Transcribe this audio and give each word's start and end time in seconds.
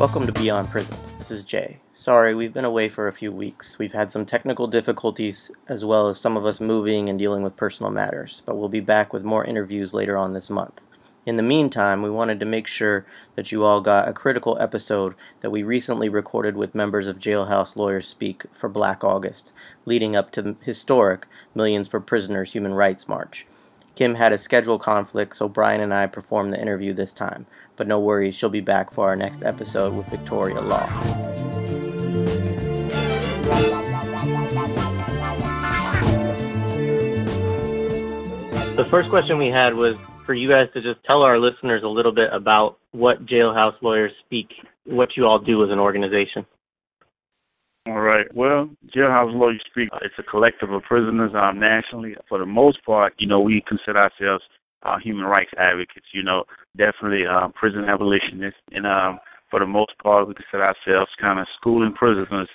Welcome 0.00 0.24
to 0.24 0.32
Beyond 0.32 0.70
Prisons. 0.70 1.12
This 1.12 1.30
is 1.30 1.42
Jay. 1.42 1.80
Sorry, 1.92 2.34
we've 2.34 2.54
been 2.54 2.64
away 2.64 2.88
for 2.88 3.06
a 3.06 3.12
few 3.12 3.30
weeks. 3.30 3.78
We've 3.78 3.92
had 3.92 4.10
some 4.10 4.24
technical 4.24 4.66
difficulties, 4.66 5.50
as 5.68 5.84
well 5.84 6.08
as 6.08 6.18
some 6.18 6.38
of 6.38 6.46
us 6.46 6.58
moving 6.58 7.10
and 7.10 7.18
dealing 7.18 7.42
with 7.42 7.58
personal 7.58 7.92
matters, 7.92 8.40
but 8.46 8.56
we'll 8.56 8.70
be 8.70 8.80
back 8.80 9.12
with 9.12 9.24
more 9.24 9.44
interviews 9.44 9.92
later 9.92 10.16
on 10.16 10.32
this 10.32 10.48
month. 10.48 10.86
In 11.26 11.36
the 11.36 11.42
meantime, 11.42 12.00
we 12.00 12.08
wanted 12.08 12.40
to 12.40 12.46
make 12.46 12.66
sure 12.66 13.04
that 13.36 13.52
you 13.52 13.62
all 13.62 13.82
got 13.82 14.08
a 14.08 14.14
critical 14.14 14.56
episode 14.58 15.14
that 15.42 15.50
we 15.50 15.62
recently 15.62 16.08
recorded 16.08 16.56
with 16.56 16.74
members 16.74 17.06
of 17.06 17.18
Jailhouse 17.18 17.76
Lawyers 17.76 18.08
Speak 18.08 18.44
for 18.52 18.70
Black 18.70 19.04
August, 19.04 19.52
leading 19.84 20.16
up 20.16 20.30
to 20.30 20.40
the 20.40 20.56
historic 20.62 21.26
Millions 21.54 21.88
for 21.88 22.00
Prisoners 22.00 22.54
Human 22.54 22.72
Rights 22.72 23.06
March. 23.06 23.46
Kim 23.96 24.14
had 24.14 24.32
a 24.32 24.38
schedule 24.38 24.78
conflict, 24.78 25.36
so 25.36 25.46
Brian 25.46 25.82
and 25.82 25.92
I 25.92 26.06
performed 26.06 26.54
the 26.54 26.60
interview 26.60 26.94
this 26.94 27.12
time. 27.12 27.44
But 27.80 27.88
no 27.88 27.98
worries, 27.98 28.34
she'll 28.34 28.50
be 28.50 28.60
back 28.60 28.92
for 28.92 29.08
our 29.08 29.16
next 29.16 29.42
episode 29.42 29.94
with 29.94 30.06
Victoria 30.08 30.60
Law. 30.60 30.86
The 38.76 38.84
first 38.90 39.08
question 39.08 39.38
we 39.38 39.48
had 39.48 39.74
was 39.74 39.96
for 40.26 40.34
you 40.34 40.46
guys 40.46 40.66
to 40.74 40.82
just 40.82 41.02
tell 41.06 41.22
our 41.22 41.38
listeners 41.38 41.82
a 41.82 41.88
little 41.88 42.12
bit 42.12 42.28
about 42.34 42.76
what 42.90 43.24
Jailhouse 43.24 43.80
Lawyers 43.80 44.12
Speak, 44.26 44.50
what 44.84 45.16
you 45.16 45.24
all 45.24 45.38
do 45.38 45.64
as 45.64 45.70
an 45.70 45.78
organization. 45.78 46.44
All 47.86 48.02
right. 48.02 48.26
Well, 48.34 48.68
Jailhouse 48.94 49.34
Lawyers 49.34 49.64
Speak, 49.70 49.88
it's 50.02 50.14
a 50.18 50.22
collective 50.22 50.70
of 50.70 50.82
prisoners 50.82 51.32
um, 51.34 51.58
nationally. 51.58 52.14
For 52.28 52.38
the 52.38 52.44
most 52.44 52.84
part, 52.84 53.14
you 53.16 53.26
know, 53.26 53.40
we 53.40 53.64
consider 53.66 53.96
ourselves 54.00 54.44
uh, 54.82 54.98
human 54.98 55.24
rights 55.24 55.50
advocates, 55.58 56.06
you 56.12 56.22
know, 56.22 56.44
definitely 56.76 57.24
uh, 57.26 57.48
prison 57.54 57.84
abolitionists. 57.84 58.60
And 58.72 58.86
um, 58.86 59.18
for 59.50 59.60
the 59.60 59.66
most 59.66 59.92
part, 60.02 60.28
we 60.28 60.34
consider 60.34 60.64
ourselves 60.64 61.10
kind 61.20 61.40
of 61.40 61.46
schooling 61.58 61.92
prisoners 61.92 62.48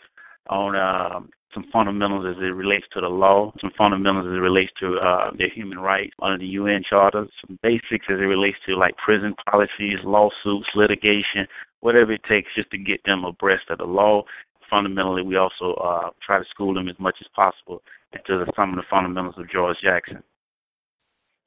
on 0.49 0.75
um, 0.75 1.29
some 1.53 1.65
fundamentals 1.71 2.25
as 2.29 2.41
it 2.41 2.53
relates 2.53 2.85
to 2.93 3.01
the 3.01 3.07
law, 3.07 3.51
some 3.61 3.71
fundamentals 3.77 4.27
as 4.27 4.35
it 4.35 4.43
relates 4.43 4.71
to 4.79 4.97
uh, 4.97 5.31
their 5.37 5.49
human 5.49 5.79
rights 5.79 6.13
under 6.21 6.37
the 6.37 6.53
UN 6.59 6.83
Charter, 6.87 7.25
some 7.47 7.57
basics 7.63 8.05
as 8.09 8.19
it 8.19 8.29
relates 8.29 8.57
to 8.67 8.75
like 8.75 8.95
prison 8.97 9.33
policies, 9.49 9.97
lawsuits, 10.03 10.67
litigation, 10.75 11.47
whatever 11.79 12.11
it 12.11 12.21
takes 12.27 12.49
just 12.55 12.69
to 12.71 12.77
get 12.77 12.99
them 13.05 13.23
abreast 13.23 13.63
of 13.69 13.77
the 13.77 13.85
law. 13.85 14.23
Fundamentally, 14.69 15.21
we 15.21 15.37
also 15.37 15.73
uh, 15.75 16.09
try 16.25 16.39
to 16.39 16.45
school 16.49 16.73
them 16.73 16.89
as 16.89 16.99
much 16.99 17.15
as 17.21 17.27
possible 17.35 17.81
into 18.11 18.43
the, 18.43 18.51
some 18.55 18.71
of 18.71 18.75
the 18.75 18.83
fundamentals 18.89 19.35
of 19.37 19.49
George 19.49 19.77
Jackson. 19.81 20.21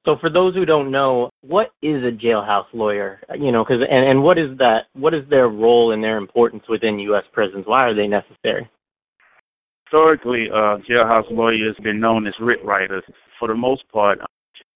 So, 0.08 0.16
for 0.18 0.30
those 0.30 0.54
who 0.54 0.64
don't 0.64 0.90
know, 0.90 1.28
what 1.42 1.66
is 1.82 2.02
a 2.02 2.10
jailhouse 2.10 2.64
lawyer? 2.72 3.20
You 3.38 3.52
know, 3.52 3.62
because 3.62 3.82
and, 3.90 4.08
and 4.08 4.22
what 4.22 4.38
is 4.38 4.56
that? 4.56 4.84
What 4.94 5.12
is 5.12 5.28
their 5.28 5.48
role 5.48 5.92
and 5.92 6.02
their 6.02 6.16
importance 6.16 6.62
within 6.66 6.98
U.S. 7.00 7.24
prisons? 7.34 7.64
Why 7.66 7.84
are 7.84 7.94
they 7.94 8.06
necessary? 8.06 8.70
historically, 9.90 10.48
uh, 10.52 10.76
jailhouse 10.88 11.30
lawyers 11.30 11.74
have 11.76 11.84
been 11.84 12.00
known 12.00 12.26
as 12.26 12.34
writ 12.40 12.64
writers. 12.64 13.02
For 13.38 13.48
the 13.48 13.54
most 13.54 13.82
part, 13.92 14.18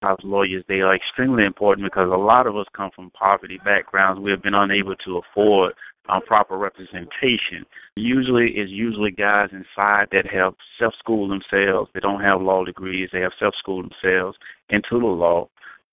jailhouse 0.02 0.24
lawyers, 0.24 0.64
they 0.68 0.80
are 0.80 0.94
extremely 0.94 1.44
important 1.44 1.86
because 1.86 2.10
a 2.12 2.16
lot 2.16 2.46
of 2.46 2.56
us 2.56 2.66
come 2.76 2.90
from 2.94 3.10
poverty 3.10 3.58
backgrounds. 3.64 4.20
We 4.20 4.30
have 4.30 4.42
been 4.42 4.54
unable 4.54 4.96
to 4.96 5.20
afford 5.20 5.74
um, 6.08 6.22
proper 6.22 6.58
representation. 6.58 7.64
Usually, 7.96 8.52
it's 8.56 8.70
usually 8.70 9.10
guys 9.10 9.50
inside 9.52 10.08
that 10.12 10.26
have 10.32 10.54
self-schooled 10.78 11.30
themselves. 11.30 11.90
They 11.94 12.00
don't 12.00 12.22
have 12.22 12.40
law 12.40 12.64
degrees. 12.64 13.10
They 13.12 13.20
have 13.20 13.32
self-schooled 13.38 13.90
themselves 13.90 14.36
into 14.70 14.98
the 14.98 15.06
law 15.06 15.48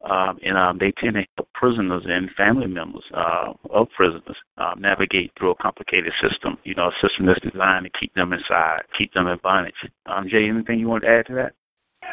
um, 0.06 0.40
and 0.44 0.58
um, 0.58 0.78
they 0.80 0.94
tend 0.96 1.16
to 1.16 1.28
help 1.36 1.50
prisoners 1.54 2.04
and 2.08 2.30
family 2.38 2.68
members 2.68 3.04
uh, 3.14 3.52
of 3.70 3.88
prisoners 3.96 4.38
uh, 4.58 4.74
navigate 4.78 5.32
through 5.38 5.52
a 5.52 5.56
complicated 5.56 6.14
system. 6.24 6.58
You 6.64 6.76
know, 6.76 6.88
a 6.88 6.96
system 7.06 7.26
that's 7.26 7.42
designed 7.42 7.86
to 7.86 8.00
keep 8.00 8.14
them 8.14 8.32
inside, 8.32 8.88
keep 8.98 9.14
them 9.14 9.28
in 9.28 9.38
bondage. 9.44 9.76
Um, 10.06 10.28
Jay, 10.30 10.48
anything 10.48 10.80
you 10.80 10.88
want 10.88 11.04
to 11.04 11.10
add 11.10 11.26
to 11.28 11.34
that? 11.36 11.52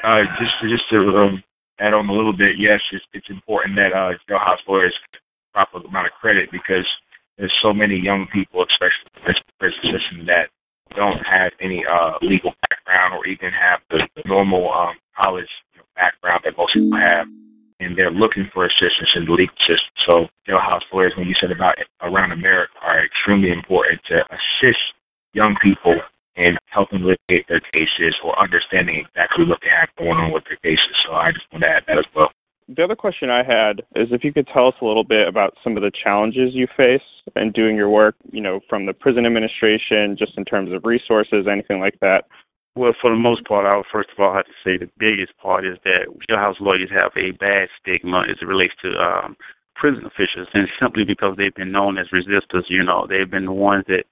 Uh, 0.03 0.27
just 0.39 0.55
just 0.67 0.83
to 0.91 0.99
um, 1.23 1.43
add 1.81 1.95
on 1.95 2.09
a 2.09 2.13
little 2.13 2.33
bit, 2.33 2.57
yes, 2.59 2.81
it's, 2.93 3.05
it's 3.13 3.31
important 3.31 3.77
that 3.77 3.93
uh, 3.93 4.15
jailhouse 4.29 4.63
lawyers 4.69 4.95
proper 5.53 5.79
amount 5.87 6.07
of 6.07 6.13
credit 6.21 6.51
because 6.53 6.87
there's 7.39 7.53
so 7.63 7.73
many 7.73 7.97
young 7.97 8.27
people, 8.33 8.65
especially 8.65 9.09
in 9.17 9.23
this 9.27 9.41
prison 9.59 9.81
system, 9.89 10.27
that 10.27 10.49
don't 10.95 11.21
have 11.25 11.53
any 11.61 11.85
uh, 11.85 12.13
legal 12.23 12.53
background 12.69 13.15
or 13.15 13.27
even 13.27 13.51
have 13.53 13.81
the 13.91 14.05
normal 14.25 14.73
um, 14.73 14.95
college 15.17 15.49
you 15.73 15.81
know, 15.81 15.87
background 15.97 16.41
that 16.45 16.57
most 16.57 16.73
people 16.75 16.97
have 16.97 17.27
and 17.81 17.97
they're 17.97 18.11
looking 18.11 18.49
for 18.53 18.65
assistance 18.65 19.13
in 19.17 19.25
the 19.25 19.33
legal 19.33 19.57
system. 19.69 19.93
So 20.09 20.15
jailhouse 20.49 20.85
lawyers, 20.93 21.13
when 21.17 21.29
you 21.29 21.35
said 21.41 21.51
about 21.51 21.77
around 22.01 22.33
America, 22.33 22.73
are 22.83 23.05
extremely 23.05 23.51
important 23.53 24.01
to 24.09 24.25
assist 24.33 24.81
young 25.35 25.57
people 25.63 25.93
in 26.37 26.57
helping 26.67 27.03
litigate 27.03 27.49
their 27.49 27.61
cases 27.73 28.15
or 28.25 28.39
understanding 28.39 29.05
exactly 29.07 29.45
what 29.45 29.59
they 29.63 29.73
have 29.73 29.89
going 29.97 30.19
on 30.19 30.33
with 30.33 30.45
their 30.45 30.61
cases. 30.61 30.95
So 31.07 31.15
I 31.15 31.33
just 31.33 31.47
want 31.53 31.65
to 31.65 31.69
add 31.69 31.85
that 31.89 31.99
as 31.99 32.05
well. 32.15 32.31
The 32.69 32.83
other 32.83 32.97
question 32.97 33.31
I 33.31 33.45
had 33.45 33.87
is 33.95 34.09
if 34.11 34.25
you 34.25 34.33
could 34.33 34.49
tell 34.53 34.67
us 34.67 34.75
a 34.83 34.85
little 34.85 35.05
bit 35.05 35.29
about 35.29 35.55
some 35.63 35.77
of 35.77 35.83
the 35.83 35.93
challenges 35.93 36.51
you 36.53 36.67
face 36.77 37.07
in 37.37 37.53
doing 37.53 37.77
your 37.77 37.89
work, 37.89 38.17
you 38.33 38.41
know, 38.41 38.61
from 38.69 38.87
the 38.87 38.93
prison 38.93 39.25
administration, 39.25 40.17
just 40.19 40.37
in 40.37 40.45
terms 40.45 40.73
of 40.73 40.85
resources, 40.85 41.47
anything 41.51 41.79
like 41.79 41.99
that. 42.01 42.25
Well, 42.75 42.93
for 43.01 43.11
the 43.11 43.17
most 43.17 43.47
part, 43.47 43.73
I 43.73 43.77
would 43.77 43.87
first 43.91 44.11
of 44.11 44.19
all 44.19 44.35
have 44.35 44.45
to 44.45 44.59
say 44.65 44.77
the 44.77 44.91
biggest 44.99 45.33
part 45.39 45.65
is 45.65 45.79
that 45.85 46.13
jailhouse 46.29 46.61
lawyers 46.61 46.91
have 46.91 47.13
a 47.17 47.31
bad 47.39 47.69
stigma 47.81 48.27
as 48.29 48.37
it 48.43 48.47
relates 48.47 48.75
to 48.83 48.91
um, 48.99 49.37
prison 49.77 50.05
officials, 50.05 50.49
and 50.53 50.69
simply 50.81 51.05
because 51.05 51.37
they've 51.37 51.55
been 51.55 51.73
known 51.73 51.99
as 51.99 52.09
resistors. 52.13 52.65
You 52.69 52.83
know, 52.83 53.07
they've 53.09 53.31
been 53.31 53.47
the 53.47 53.53
ones 53.53 53.85
that 53.89 54.05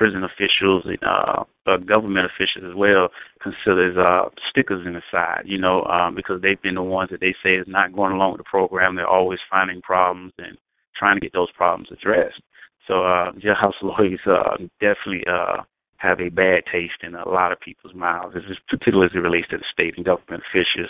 prison 0.00 0.24
officials 0.24 0.82
and 0.86 0.96
uh, 1.04 1.44
uh, 1.66 1.76
government 1.76 2.24
officials 2.24 2.64
as 2.64 2.74
well 2.74 3.08
consider 3.42 3.92
as 3.92 4.08
uh, 4.08 4.30
stickers 4.48 4.86
in 4.86 4.94
the 4.94 5.02
side. 5.12 5.42
You 5.44 5.58
know, 5.58 5.84
um, 5.84 6.14
because 6.14 6.40
they've 6.40 6.60
been 6.62 6.76
the 6.76 6.82
ones 6.82 7.10
that 7.10 7.20
they 7.20 7.34
say 7.44 7.60
is 7.60 7.68
not 7.68 7.92
going 7.92 8.12
along 8.12 8.32
with 8.32 8.40
the 8.40 8.48
program. 8.48 8.96
They're 8.96 9.06
always 9.06 9.40
finding 9.50 9.82
problems 9.82 10.32
and 10.38 10.56
trying 10.96 11.16
to 11.16 11.20
get 11.20 11.34
those 11.34 11.52
problems 11.52 11.88
addressed. 11.92 12.40
So 12.88 13.04
uh, 13.04 13.32
jailhouse 13.32 13.76
lawyers 13.82 14.24
uh, 14.24 14.56
definitely 14.80 15.24
uh, 15.28 15.68
have 15.98 16.18
a 16.18 16.30
bad 16.30 16.64
taste 16.72 17.04
in 17.04 17.14
a 17.14 17.28
lot 17.28 17.52
of 17.52 17.60
people's 17.60 17.94
mouths, 17.94 18.34
particularly 18.70 19.12
as 19.12 19.14
it 19.14 19.20
relates 19.20 19.48
to 19.50 19.58
the 19.58 19.68
state 19.70 19.98
and 19.98 20.06
government 20.06 20.42
officials. 20.48 20.88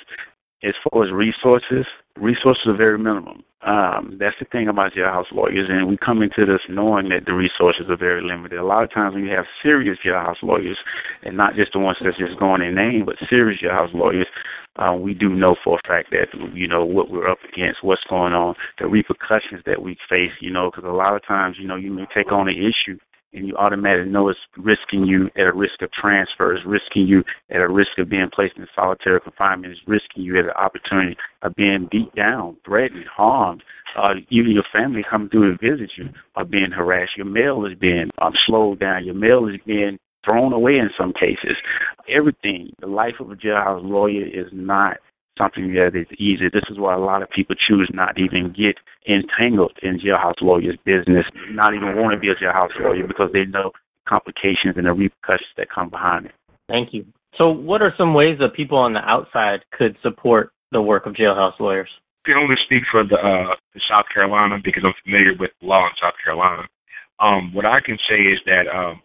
As 0.63 0.75
far 0.85 1.05
as 1.05 1.13
resources, 1.13 1.87
resources 2.17 2.67
are 2.67 2.77
very 2.77 2.99
minimum. 2.99 3.43
Um, 3.63 4.17
that's 4.19 4.37
the 4.41 4.47
thing 4.47 4.69
about 4.69 4.93
jailhouse 4.93 5.33
lawyers, 5.33 5.69
and 5.69 5.89
we 5.89 5.97
come 5.97 6.23
into 6.23 6.47
this 6.47 6.65
knowing 6.69 7.11
that 7.11 7.27
the 7.27 7.35
resources 7.35 7.89
are 7.91 7.97
very 7.97 8.23
limited. 8.23 8.59
A 8.59 8.65
lot 8.65 8.85
of 8.85 8.93
times 8.93 9.15
when 9.15 9.25
you 9.25 9.31
have 9.37 9.45
serious 9.63 9.99
jailhouse 10.05 10.43
lawyers, 10.43 10.79
and 11.23 11.37
not 11.37 11.57
just 11.57 11.73
the 11.73 11.79
ones 11.79 11.99
that's 12.03 12.17
just 12.17 12.39
going 12.39 12.63
in 12.63 12.75
name, 12.75 13.05
but 13.05 13.17
serious 13.29 13.61
jailhouse 13.61 13.93
lawyers, 13.93 14.27
uh, 14.77 14.95
we 14.95 15.13
do 15.13 15.29
know 15.29 15.57
for 15.63 15.79
a 15.79 15.89
fact 15.89 16.11
that 16.11 16.29
you 16.55 16.67
know 16.67 16.85
what 16.85 17.11
we're 17.11 17.29
up 17.29 17.39
against, 17.53 17.85
what's 17.85 18.05
going 18.09 18.33
on, 18.33 18.55
the 18.79 18.87
repercussions 18.87 19.61
that 19.67 19.83
we 19.83 19.97
face. 20.09 20.33
You 20.41 20.51
know, 20.51 20.71
because 20.71 20.89
a 20.89 20.93
lot 20.93 21.15
of 21.15 21.27
times, 21.27 21.57
you 21.59 21.69
know, 21.69 21.77
you 21.77 21.91
may 21.91 22.07
take 22.17 22.33
on 22.33 22.49
an 22.49 22.57
issue 22.57 22.99
and 23.33 23.47
you 23.47 23.57
automatically 23.57 24.11
know 24.11 24.29
it's 24.29 24.39
risking 24.57 25.07
you 25.07 25.27
at 25.37 25.47
a 25.47 25.53
risk 25.53 25.83
of 25.83 25.91
transfer, 25.93 26.55
it's 26.55 26.67
risking 26.67 27.07
you 27.07 27.23
at 27.51 27.61
a 27.61 27.69
risk 27.73 27.99
of 27.99 28.09
being 28.09 28.29
placed 28.35 28.57
in 28.57 28.67
solitary 28.75 29.21
confinement, 29.21 29.73
it's 29.73 29.83
risking 29.87 30.23
you 30.23 30.39
at 30.39 30.47
an 30.47 30.53
opportunity 30.53 31.17
of 31.43 31.55
being 31.55 31.89
beat 31.91 32.15
down, 32.15 32.57
threatened, 32.65 33.07
harmed. 33.07 33.63
Uh, 33.97 34.15
even 34.31 34.53
your 34.53 34.65
family 34.73 35.03
coming 35.09 35.29
through 35.29 35.57
to 35.57 35.59
visit 35.59 35.91
you 35.97 36.09
are 36.37 36.45
being 36.45 36.71
harassed. 36.71 37.13
Your 37.17 37.27
mail 37.27 37.65
is 37.67 37.77
being 37.79 38.09
um, 38.23 38.33
slowed 38.47 38.79
down. 38.79 39.05
Your 39.05 39.15
mail 39.15 39.49
is 39.49 39.61
being 39.67 39.99
thrown 40.29 40.53
away 40.53 40.73
in 40.73 40.91
some 40.99 41.13
cases. 41.13 41.57
Everything. 42.09 42.71
The 42.79 42.87
life 42.87 43.15
of 43.21 43.31
a 43.31 43.35
jailhouse 43.35 43.83
lawyer 43.83 44.27
is 44.27 44.47
not 44.53 44.99
something 45.41 45.73
that 45.75 45.97
is 45.97 46.07
easy. 46.21 46.53
This 46.53 46.69
is 46.71 46.79
why 46.79 46.95
a 46.95 47.01
lot 47.01 47.23
of 47.23 47.31
people 47.31 47.57
choose 47.57 47.91
not 47.93 48.17
to 48.17 48.23
even 48.23 48.53
get 48.53 48.77
entangled 49.09 49.73
in 49.83 49.99
jailhouse 49.99 50.41
lawyers' 50.43 50.77
business, 50.85 51.25
not 51.51 51.75
even 51.75 51.97
want 51.97 52.13
to 52.13 52.21
be 52.21 52.29
a 52.29 52.37
jailhouse 52.37 52.77
lawyer 52.79 53.07
because 53.07 53.31
they 53.33 53.47
know 53.47 53.73
complications 54.07 54.77
and 54.77 54.87
the 54.87 54.93
repercussions 54.93 55.55
that 55.57 55.69
come 55.73 55.89
behind 55.89 56.27
it. 56.27 56.33
Thank 56.69 56.93
you. 56.93 57.07
So, 57.39 57.49
what 57.49 57.81
are 57.81 57.95
some 57.97 58.13
ways 58.13 58.39
that 58.41 58.55
people 58.55 58.77
on 58.77 58.93
the 58.93 59.01
outside 59.01 59.61
could 59.73 59.97
support 60.03 60.53
the 60.73 60.83
work 60.83 61.07
of 61.07 61.15
jailhouse 61.15 61.59
lawyers? 61.59 61.89
I 62.27 62.31
can 62.31 62.39
only 62.39 62.57
speak 62.67 62.83
for 62.91 63.03
the, 63.03 63.17
uh, 63.17 63.57
the 63.73 63.81
South 63.89 64.05
Carolina 64.13 64.59
because 64.63 64.83
I'm 64.85 64.93
familiar 65.05 65.33
with 65.39 65.51
law 65.63 65.87
in 65.87 65.93
South 66.01 66.15
Carolina. 66.23 66.69
Um, 67.19 67.55
what 67.55 67.65
I 67.65 67.81
can 67.81 67.97
say 68.09 68.21
is 68.29 68.39
that 68.45 68.69
um, 68.69 69.01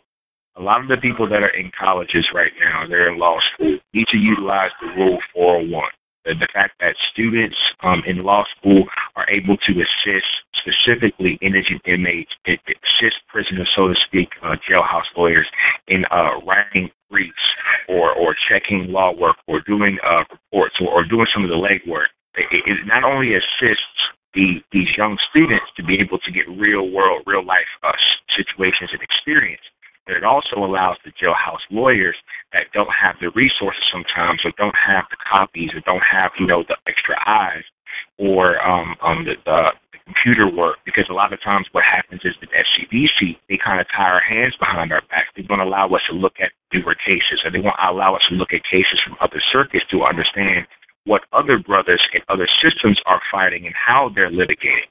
a 0.58 0.62
lot 0.62 0.81
of 0.81 0.88
the 0.88 0.98
people 0.98 1.28
that 1.30 1.44
are 1.44 1.56
in 1.56 1.72
colleges 1.80 2.28
right 2.34 2.52
now, 2.60 2.88
they're 2.88 3.12
in 3.12 3.20
law 3.20 3.36
school, 3.54 3.78
need 3.94 4.08
to 4.12 4.18
utilize 4.18 4.72
the 4.81 4.88
Rule 4.98 5.20
401 5.34 5.84
the 6.25 6.48
fact 6.54 6.74
that 6.80 6.95
students 7.12 7.57
um, 7.83 8.01
in 8.06 8.19
law 8.19 8.44
school 8.57 8.86
are 9.16 9.30
able 9.30 9.57
to 9.57 9.74
assist 9.74 10.27
specifically 10.66 11.38
indigent 11.42 11.81
inmates, 11.86 12.31
assist 12.48 13.16
prisoners, 13.30 13.69
so 13.75 13.88
to 13.88 13.95
speak, 14.07 14.30
uh, 14.42 14.56
jailhouse 14.68 15.06
lawyers 15.16 15.48
in 15.88 16.06
uh, 16.12 16.39
writing 16.45 16.89
briefs 17.10 17.45
or, 17.88 18.18
or 18.18 18.36
checking 18.50 18.92
law 18.92 19.13
work 19.13 19.36
or 19.48 19.62
doing 19.62 19.98
uh, 20.04 20.24
reports 20.31 20.75
or, 20.81 20.89
or 20.89 21.04
doing 21.06 21.27
some 21.33 21.44
of 21.44 21.50
the 21.50 21.57
legwork. 21.57 22.10
It, 22.36 22.48
it 22.66 22.78
not 22.86 23.04
only 23.04 23.33
assists 23.36 24.01
the, 24.33 24.62
these 24.71 24.89
young 24.98 25.18
students 25.30 25.66
to 25.78 25.83
be 25.83 26.00
able 26.00 26.19
to 26.19 26.31
get 26.31 26.50
real 26.50 26.89
world, 26.89 27.24
real 27.25 27.45
life 27.45 27.69
uh, 27.83 27.94
situations 28.36 28.89
and 28.92 29.01
experience. 29.01 29.63
But 30.06 30.18
it 30.18 30.24
also 30.24 30.57
allows 30.57 30.98
the 31.04 31.12
jailhouse 31.12 31.66
lawyers 31.71 32.16
that 32.56 32.72
don't 32.72 32.90
have 32.96 33.19
the 33.19 33.28
resources 33.36 33.84
sometimes 33.92 34.40
or 34.48 34.56
don't 34.56 34.80
have 34.80 35.04
the 35.12 35.19
copies 35.19 35.75
or 35.75 35.84
don't 35.84 36.07
have, 36.07 36.31
you 36.40 36.48
know, 36.48 36.63
the 36.63 36.80
extra 36.88 37.19
eyes 37.28 37.68
or 38.16 38.56
um, 38.63 38.96
um, 39.04 39.28
the, 39.28 39.36
the, 39.44 39.75
the 39.92 40.00
computer 40.07 40.48
work 40.48 40.80
because 40.88 41.04
a 41.12 41.13
lot 41.13 41.36
of 41.36 41.44
times 41.44 41.68
what 41.75 41.84
happens 41.84 42.24
is 42.24 42.31
that 42.40 42.48
SCDC, 42.56 43.36
they 43.52 43.60
kind 43.60 43.84
of 43.84 43.88
tie 43.92 44.07
our 44.07 44.24
hands 44.24 44.56
behind 44.56 44.96
our 44.96 45.04
backs. 45.12 45.28
They 45.36 45.44
don't 45.44 45.60
allow 45.60 45.92
us 45.92 46.02
to 46.07 46.16
look 46.16 46.40
at 46.40 46.56
newer 46.72 46.96
cases 46.96 47.44
or 47.44 47.52
they 47.52 47.60
won't 47.60 47.75
allow 47.75 48.16
us 48.16 48.24
to 48.31 48.40
look 48.40 48.56
at 48.56 48.63
cases 48.63 49.04
from 49.04 49.19
other 49.19 49.44
circuits 49.52 49.86
to 49.92 50.07
understand 50.07 50.63
what 51.04 51.28
other 51.36 51.60
brothers 51.60 52.02
and 52.16 52.24
other 52.31 52.48
systems 52.63 52.98
are 53.06 53.22
fighting 53.30 53.68
and 53.68 53.75
how 53.75 54.10
they're 54.16 54.31
litigating. 54.31 54.90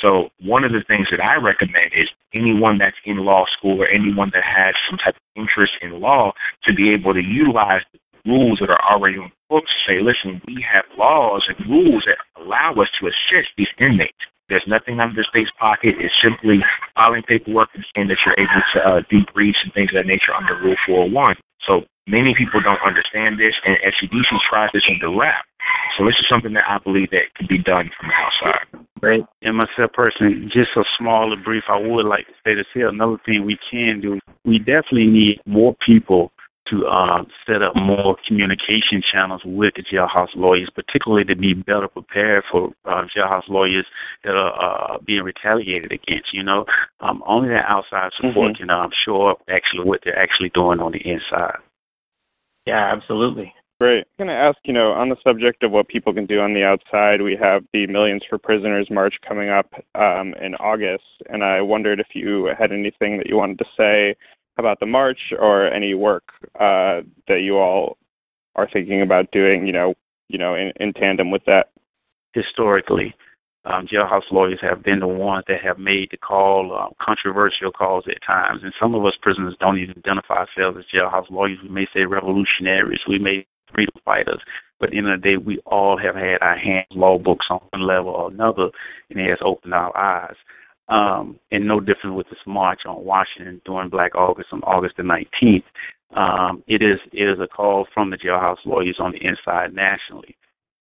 So 0.00 0.30
one 0.40 0.64
of 0.64 0.72
the 0.72 0.84
things 0.86 1.08
that 1.10 1.22
I 1.28 1.36
recommend 1.36 1.92
is 1.94 2.08
anyone 2.34 2.78
that's 2.78 2.98
in 3.04 3.24
law 3.24 3.44
school 3.56 3.82
or 3.82 3.88
anyone 3.88 4.30
that 4.34 4.44
has 4.44 4.74
some 4.88 4.98
type 4.98 5.16
of 5.16 5.26
interest 5.34 5.72
in 5.82 6.00
law 6.00 6.32
to 6.64 6.74
be 6.74 6.92
able 6.94 7.14
to 7.14 7.22
utilize 7.22 7.82
the 7.92 7.98
rules 8.26 8.58
that 8.60 8.70
are 8.70 8.82
already 8.82 9.18
on 9.18 9.30
the 9.30 9.56
books. 9.56 9.70
Say, 9.86 10.00
listen, 10.00 10.40
we 10.46 10.62
have 10.62 10.84
laws 10.96 11.42
and 11.48 11.58
rules 11.68 12.04
that 12.06 12.18
allow 12.40 12.72
us 12.78 12.88
to 13.00 13.08
assist 13.08 13.50
these 13.56 13.72
inmates. 13.80 14.22
There's 14.48 14.64
nothing 14.66 14.98
under 15.00 15.14
the 15.14 15.26
state's 15.28 15.52
pocket. 15.60 16.00
It's 16.00 16.14
simply 16.24 16.60
filing 16.96 17.22
paperwork 17.28 17.68
and 17.74 17.84
saying 17.92 18.08
that 18.08 18.16
you're 18.24 18.40
able 18.40 18.62
to 18.74 18.78
uh, 18.80 19.00
do 19.10 19.20
briefs 19.34 19.60
and 19.62 19.72
things 19.74 19.92
of 19.92 20.00
that 20.00 20.08
nature 20.08 20.32
under 20.32 20.56
Rule 20.56 20.76
401. 20.86 21.36
So 21.68 21.84
many 22.08 22.32
people 22.32 22.64
don't 22.64 22.80
understand 22.80 23.36
this, 23.36 23.52
and 23.68 23.76
SCDC 23.84 24.32
tries 24.48 24.72
this 24.72 24.88
under 24.88 25.12
wrap. 25.12 25.44
So 25.96 26.04
this 26.04 26.14
is 26.20 26.26
something 26.30 26.52
that 26.54 26.64
I 26.68 26.78
believe 26.78 27.10
that 27.10 27.34
can 27.36 27.46
be 27.48 27.58
done 27.58 27.90
from 27.98 28.08
the 28.08 28.14
outside. 28.14 28.86
Great. 29.00 29.24
And 29.42 29.56
myself 29.56 29.92
personally, 29.92 30.46
just 30.46 30.70
a 30.76 30.84
small 30.98 31.32
and 31.32 31.44
brief, 31.44 31.64
I 31.68 31.78
would 31.78 32.06
like 32.06 32.26
to 32.26 32.34
say 32.44 32.54
this 32.54 32.66
here. 32.72 32.88
Another 32.88 33.16
thing 33.24 33.44
we 33.44 33.58
can 33.70 34.00
do, 34.00 34.18
we 34.44 34.58
definitely 34.58 35.06
need 35.06 35.40
more 35.46 35.74
people 35.84 36.32
to 36.70 36.86
uh, 36.86 37.24
set 37.46 37.62
up 37.62 37.72
more 37.80 38.16
communication 38.26 39.02
channels 39.12 39.42
with 39.44 39.74
the 39.74 39.82
jailhouse 39.82 40.34
lawyers, 40.34 40.70
particularly 40.74 41.24
to 41.24 41.34
be 41.34 41.54
better 41.54 41.88
prepared 41.88 42.44
for 42.50 42.70
uh, 42.84 43.04
jailhouse 43.16 43.48
lawyers 43.48 43.86
that 44.24 44.34
are 44.34 44.94
uh, 44.94 44.98
being 45.06 45.22
retaliated 45.22 45.92
against. 45.92 46.32
You 46.32 46.42
know, 46.42 46.66
um, 47.00 47.22
only 47.26 47.48
that 47.48 47.64
outside 47.66 48.12
support 48.14 48.52
mm-hmm. 48.52 48.64
can 48.64 48.70
um, 48.70 48.90
show 49.04 49.26
up 49.26 49.42
actually 49.48 49.84
what 49.84 50.00
they're 50.04 50.18
actually 50.18 50.50
doing 50.50 50.80
on 50.80 50.92
the 50.92 50.98
inside. 50.98 51.58
Yeah, 52.66 52.92
absolutely. 52.92 53.54
Great. 53.80 54.06
I'm 54.18 54.26
going 54.26 54.28
to 54.28 54.34
ask, 54.34 54.58
you 54.64 54.72
know, 54.72 54.90
on 54.90 55.08
the 55.08 55.16
subject 55.22 55.62
of 55.62 55.70
what 55.70 55.86
people 55.86 56.12
can 56.12 56.26
do 56.26 56.40
on 56.40 56.52
the 56.52 56.64
outside, 56.64 57.22
we 57.22 57.38
have 57.40 57.62
the 57.72 57.86
Millions 57.86 58.22
for 58.28 58.36
Prisoners 58.36 58.88
March 58.90 59.14
coming 59.26 59.50
up 59.50 59.72
um, 59.94 60.34
in 60.42 60.56
August, 60.56 61.04
and 61.28 61.44
I 61.44 61.60
wondered 61.60 62.00
if 62.00 62.08
you 62.12 62.50
had 62.58 62.72
anything 62.72 63.18
that 63.18 63.28
you 63.28 63.36
wanted 63.36 63.58
to 63.58 63.64
say 63.76 64.16
about 64.58 64.80
the 64.80 64.86
march 64.86 65.20
or 65.38 65.72
any 65.72 65.94
work 65.94 66.24
uh, 66.56 67.06
that 67.28 67.42
you 67.42 67.58
all 67.58 67.98
are 68.56 68.68
thinking 68.72 69.00
about 69.00 69.30
doing, 69.30 69.64
you 69.64 69.72
know, 69.72 69.94
you 70.28 70.38
know, 70.38 70.56
in, 70.56 70.72
in 70.80 70.92
tandem 70.92 71.30
with 71.30 71.44
that. 71.46 71.68
Historically, 72.34 73.14
um, 73.64 73.86
jailhouse 73.86 74.30
lawyers 74.32 74.58
have 74.60 74.82
been 74.82 74.98
the 74.98 75.06
ones 75.06 75.44
that 75.46 75.62
have 75.64 75.78
made 75.78 76.08
the 76.10 76.16
call, 76.16 76.76
uh, 76.76 76.92
controversial 77.04 77.70
calls 77.70 78.04
at 78.08 78.20
times, 78.26 78.60
and 78.64 78.72
some 78.80 78.96
of 78.96 79.04
us 79.06 79.14
prisoners 79.22 79.54
don't 79.60 79.78
even 79.78 79.94
identify 79.98 80.44
ourselves 80.44 80.78
as 80.78 81.00
jailhouse 81.00 81.30
lawyers. 81.30 81.58
We 81.62 81.68
may 81.68 81.86
say 81.94 82.04
revolutionaries. 82.04 83.00
We 83.08 83.20
may 83.20 83.46
freedom 83.72 83.94
fighters. 84.04 84.40
But 84.78 84.86
at 84.86 84.90
the 84.92 84.98
end 84.98 85.10
of 85.10 85.20
the 85.20 85.28
day, 85.28 85.36
we 85.36 85.58
all 85.66 85.98
have 85.98 86.14
had 86.14 86.38
our 86.40 86.56
hands 86.56 86.86
law 86.90 87.18
books 87.18 87.46
on 87.50 87.60
one 87.72 87.86
level 87.86 88.10
or 88.10 88.30
another, 88.30 88.70
and 89.10 89.20
it 89.20 89.28
has 89.28 89.38
opened 89.44 89.74
our 89.74 89.96
eyes. 89.96 90.36
Um, 90.88 91.38
and 91.50 91.68
no 91.68 91.80
different 91.80 92.16
with 92.16 92.28
this 92.30 92.38
march 92.46 92.80
on 92.86 93.04
Washington 93.04 93.60
during 93.66 93.90
Black 93.90 94.14
August 94.14 94.48
on 94.52 94.62
August 94.62 94.96
the 94.96 95.02
19th. 95.02 95.64
Um, 96.16 96.64
it 96.66 96.80
is 96.82 96.98
it 97.12 97.28
is 97.28 97.38
a 97.40 97.46
call 97.46 97.86
from 97.92 98.10
the 98.10 98.16
jailhouse 98.16 98.64
lawyers 98.64 98.96
on 98.98 99.12
the 99.12 99.18
inside 99.18 99.74
nationally. 99.74 100.34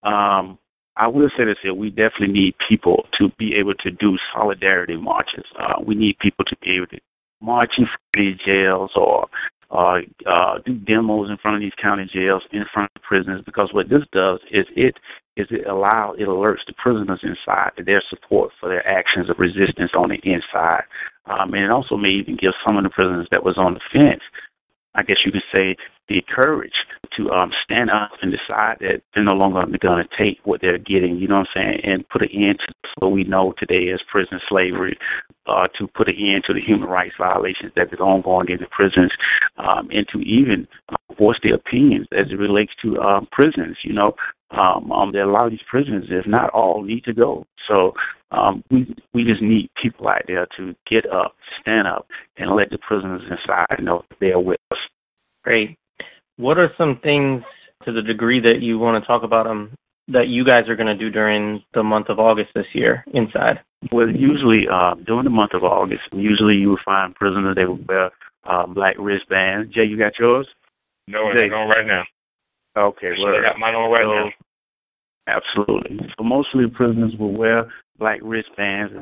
Um, 0.04 0.58
I 0.96 1.08
will 1.08 1.30
say 1.38 1.44
this 1.44 1.58
here: 1.62 1.74
we 1.74 1.90
definitely 1.90 2.32
need 2.32 2.56
people 2.70 3.06
to 3.20 3.30
be 3.38 3.56
able 3.56 3.74
to 3.76 3.92
do 3.92 4.18
solidarity 4.34 4.96
marches. 4.96 5.44
Uh, 5.60 5.82
we 5.86 5.96
need 5.96 6.18
people 6.20 6.46
to 6.46 6.56
be 6.62 6.78
able 6.78 6.88
to 6.88 7.00
march 7.42 7.72
in 7.78 7.84
of 7.84 8.40
jails 8.46 8.92
or 8.96 9.28
uh, 9.70 10.00
uh, 10.26 10.60
do 10.66 10.74
demos 10.76 11.30
in 11.30 11.38
front 11.38 11.56
of 11.56 11.62
these 11.62 11.76
county 11.82 12.10
jails, 12.12 12.44
in 12.52 12.64
front 12.74 12.90
of 12.96 13.02
prisons, 13.02 13.42
because 13.46 13.70
what 13.74 13.90
this 13.90 14.04
does 14.14 14.40
is 14.52 14.66
it 14.76 14.96
is 15.36 15.48
it 15.52 15.68
allows 15.68 16.16
it 16.20 16.28
alerts 16.28 16.66
the 16.68 16.74
prisoners 16.82 17.20
inside 17.24 17.72
to 17.78 17.84
their 17.84 18.02
support 18.10 18.52
for 18.60 18.70
their 18.70 18.86
actions 18.88 19.30
of 19.30 19.38
resistance 19.38 19.92
on 19.96 20.10
the 20.10 20.20
inside, 20.24 20.84
um, 21.26 21.54
and 21.54 21.64
it 21.64 21.72
also 21.72 21.98
may 21.98 22.14
even 22.14 22.38
give 22.38 22.54
some 22.66 22.78
of 22.78 22.84
the 22.84 22.90
prisoners 22.90 23.28
that 23.32 23.44
was 23.44 23.58
on 23.58 23.74
the 23.74 23.84
fence, 23.92 24.24
I 24.98 25.04
guess 25.04 25.18
you 25.26 25.32
could 25.32 25.44
say, 25.56 25.76
the 26.10 26.24
courage 26.34 26.74
to 27.18 27.30
um, 27.32 27.52
stand 27.64 27.90
up 27.90 28.12
and 28.22 28.32
decide 28.32 28.78
that 28.80 29.02
they're 29.14 29.24
no 29.24 29.36
longer 29.36 29.66
going 29.80 30.04
to 30.04 30.10
take 30.18 30.40
what 30.46 30.62
they're 30.62 30.78
getting, 30.78 31.18
you 31.18 31.28
know 31.28 31.40
what 31.40 31.48
I'm 31.56 31.62
saying, 31.64 31.82
and 31.84 32.08
put 32.10 32.22
an 32.22 32.30
end 32.32 32.60
to 32.60 32.74
what 33.00 33.12
we 33.12 33.24
know 33.24 33.54
today 33.58 33.92
as 33.94 34.00
prison 34.10 34.40
slavery, 34.48 34.98
uh, 35.48 35.68
to 35.78 35.88
put 35.88 36.08
an 36.08 36.16
end 36.18 36.44
to 36.48 36.54
the 36.54 36.62
human 36.62 36.88
rights 36.88 37.16
violations 37.18 37.72
that 37.76 37.92
is 37.92 38.00
ongoing 38.00 38.50
in 38.50 38.60
the 38.60 38.68
prisons, 38.72 39.12
um, 39.58 39.90
and 39.92 40.08
to 40.14 40.20
even 40.20 40.68
uh, 40.90 41.14
voice 41.18 41.38
their 41.44 41.56
opinions 41.56 42.08
as 42.12 42.28
it 42.32 42.40
relates 42.40 42.72
to 42.82 42.98
um, 43.00 43.28
prisons. 43.32 43.78
You 43.84 43.94
know, 43.94 44.16
um, 44.52 44.92
um, 44.92 45.12
there 45.12 45.24
are 45.24 45.30
a 45.30 45.34
lot 45.34 45.46
of 45.46 45.52
these 45.52 45.60
prisoners, 45.70 46.06
if 46.10 46.26
not 46.26 46.50
all, 46.52 46.82
need 46.82 47.04
to 47.04 47.14
go. 47.14 47.46
So 47.68 47.94
um, 48.32 48.64
we 48.72 48.96
we 49.14 49.24
just 49.24 49.42
need 49.42 49.70
people 49.82 50.08
out 50.08 50.22
there 50.28 50.48
to 50.58 50.74
get 50.90 51.06
up, 51.12 51.36
stand 51.62 51.88
up, 51.88 52.08
and 52.38 52.56
let 52.56 52.70
the 52.70 52.78
prisoners 52.78 53.22
inside 53.30 53.84
know 53.84 54.04
they're 54.20 54.40
with 54.40 54.60
us. 54.72 54.78
Great. 55.44 55.78
What 56.38 56.58
are 56.58 56.70
some 56.78 57.00
things, 57.02 57.44
to 57.86 57.92
the 57.92 58.02
degree 58.02 58.40
that 58.42 58.62
you 58.62 58.80
want 58.80 59.02
to 59.02 59.08
talk 59.08 59.24
about 59.24 59.46
them, 59.46 59.74
that 60.08 60.28
you 60.28 60.46
guys 60.46 60.70
are 60.70 60.76
going 60.76 60.88
to 60.88 60.98
do 60.98 61.10
during 61.10 61.64
the 61.74 61.84
month 61.84 62.10
of 62.10 62.20
August 62.20 62.50
this 62.56 62.66
year 62.74 63.04
inside? 63.14 63.60
Well, 63.92 64.10
usually 64.10 64.68
uh, 64.72 64.96
during 65.06 65.24
the 65.24 65.30
month 65.30 65.52
of 65.54 65.64
August, 65.64 66.04
usually 66.14 66.56
you 66.56 66.70
will 66.70 66.80
find 66.86 67.16
prisoners 67.16 67.56
they 67.56 67.66
will 67.66 67.80
wear 67.88 68.12
uh, 68.46 68.66
black 68.66 68.96
wristbands. 68.98 69.74
Jay, 69.74 69.84
you 69.84 69.98
got 69.98 70.14
yours? 70.20 70.48
No, 71.08 71.30
it's 71.30 71.54
on 71.54 71.70
right 71.70 71.86
now. 71.86 72.04
Okay, 72.78 73.12
well, 73.18 73.34
I 73.34 73.42
got 73.42 73.58
mine 73.58 73.74
on 73.74 73.90
right 73.90 74.06
so, 74.06 74.14
now. 74.14 74.30
Absolutely. 75.28 75.98
So 76.18 76.24
mostly 76.24 76.68
prisoners 76.70 77.14
will 77.20 77.34
wear 77.34 77.68
black 77.98 78.20
wristbands. 78.22 78.94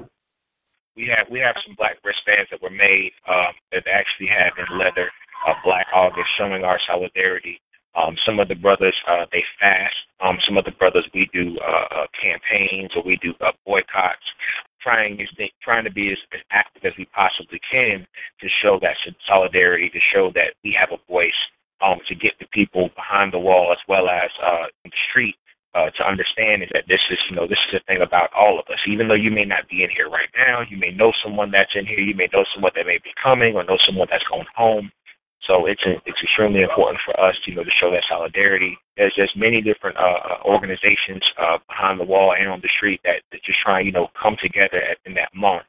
We 0.95 1.11
have 1.11 1.27
we 1.29 1.39
have 1.39 1.55
some 1.67 1.75
black 1.75 1.99
wristbands 2.03 2.49
that 2.51 2.61
were 2.63 2.71
made 2.71 3.11
um, 3.27 3.51
that 3.71 3.83
actually 3.91 4.31
have 4.31 4.55
in 4.55 4.79
leather 4.79 5.11
uh, 5.45 5.53
Black 5.63 5.87
August, 5.93 6.29
showing 6.37 6.63
our 6.63 6.79
solidarity. 6.87 7.59
Um, 7.95 8.15
some 8.25 8.39
of 8.39 8.47
the 8.47 8.55
brothers 8.55 8.95
uh, 9.07 9.25
they 9.31 9.43
fast. 9.59 9.95
Um, 10.23 10.37
some 10.47 10.57
of 10.57 10.63
the 10.63 10.71
brothers 10.71 11.07
we 11.13 11.27
do 11.33 11.59
uh, 11.59 12.03
uh, 12.03 12.07
campaigns 12.15 12.91
or 12.95 13.03
we 13.03 13.19
do 13.21 13.33
uh, 13.41 13.51
boycotts, 13.65 14.23
trying 14.81 15.19
trying 15.61 15.83
to 15.83 15.91
be 15.91 16.11
as, 16.11 16.17
as 16.33 16.39
active 16.51 16.83
as 16.85 16.93
we 16.97 17.05
possibly 17.11 17.59
can 17.69 18.07
to 18.39 18.47
show 18.63 18.79
that 18.81 18.95
solidarity, 19.27 19.89
to 19.89 19.99
show 20.13 20.31
that 20.33 20.55
we 20.63 20.75
have 20.79 20.95
a 20.95 21.11
voice, 21.11 21.35
um, 21.83 21.99
to 22.07 22.15
get 22.15 22.33
the 22.39 22.47
people 22.53 22.89
behind 22.95 23.33
the 23.33 23.39
wall 23.39 23.71
as 23.71 23.81
well 23.87 24.07
as 24.09 24.29
uh, 24.43 24.67
in 24.83 24.91
the 24.91 25.01
street 25.09 25.35
uh, 25.75 25.91
to 25.91 26.07
understand 26.07 26.63
is 26.63 26.69
that 26.71 26.87
this 26.87 27.03
is, 27.11 27.19
you 27.29 27.35
know, 27.35 27.47
this 27.47 27.59
is 27.67 27.81
a 27.81 27.83
thing 27.83 27.99
about 28.01 28.31
all 28.31 28.57
of 28.57 28.65
us. 28.71 28.79
Even 28.87 29.07
though 29.07 29.19
you 29.19 29.29
may 29.29 29.43
not 29.43 29.67
be 29.67 29.83
in 29.83 29.91
here 29.91 30.07
right 30.07 30.31
now, 30.31 30.63
you 30.63 30.77
may 30.79 30.91
know 30.91 31.11
someone 31.19 31.51
that's 31.51 31.75
in 31.75 31.85
here, 31.85 31.99
you 31.99 32.15
may 32.15 32.31
know 32.31 32.47
someone 32.55 32.71
that 32.75 32.87
may 32.87 32.97
be 33.03 33.11
coming, 33.21 33.55
or 33.55 33.63
know 33.63 33.77
someone 33.85 34.07
that's 34.09 34.23
going 34.31 34.47
home. 34.55 34.89
So 35.43 35.67
it's 35.67 35.83
a, 35.85 35.99
it's 36.07 36.17
extremely 36.23 36.63
important 36.63 36.99
for 37.05 37.13
us, 37.19 37.35
you 37.45 37.53
know, 37.53 37.63
to 37.63 37.75
show 37.79 37.91
that 37.91 38.07
solidarity. 38.09 38.77
There's 38.97 39.13
just 39.13 39.37
many 39.37 39.61
different 39.61 39.97
uh, 39.97 40.17
uh, 40.23 40.39
organizations 40.47 41.21
uh, 41.37 41.59
behind 41.67 41.99
the 41.99 42.07
wall 42.07 42.33
and 42.33 42.49
on 42.49 42.61
the 42.63 42.71
street 42.77 43.01
that, 43.03 43.21
that 43.31 43.43
just 43.43 43.59
try, 43.61 43.81
you 43.81 43.91
know, 43.91 44.07
come 44.15 44.37
together 44.41 44.81
at, 44.81 44.97
in 45.05 45.13
that 45.15 45.35
month 45.35 45.67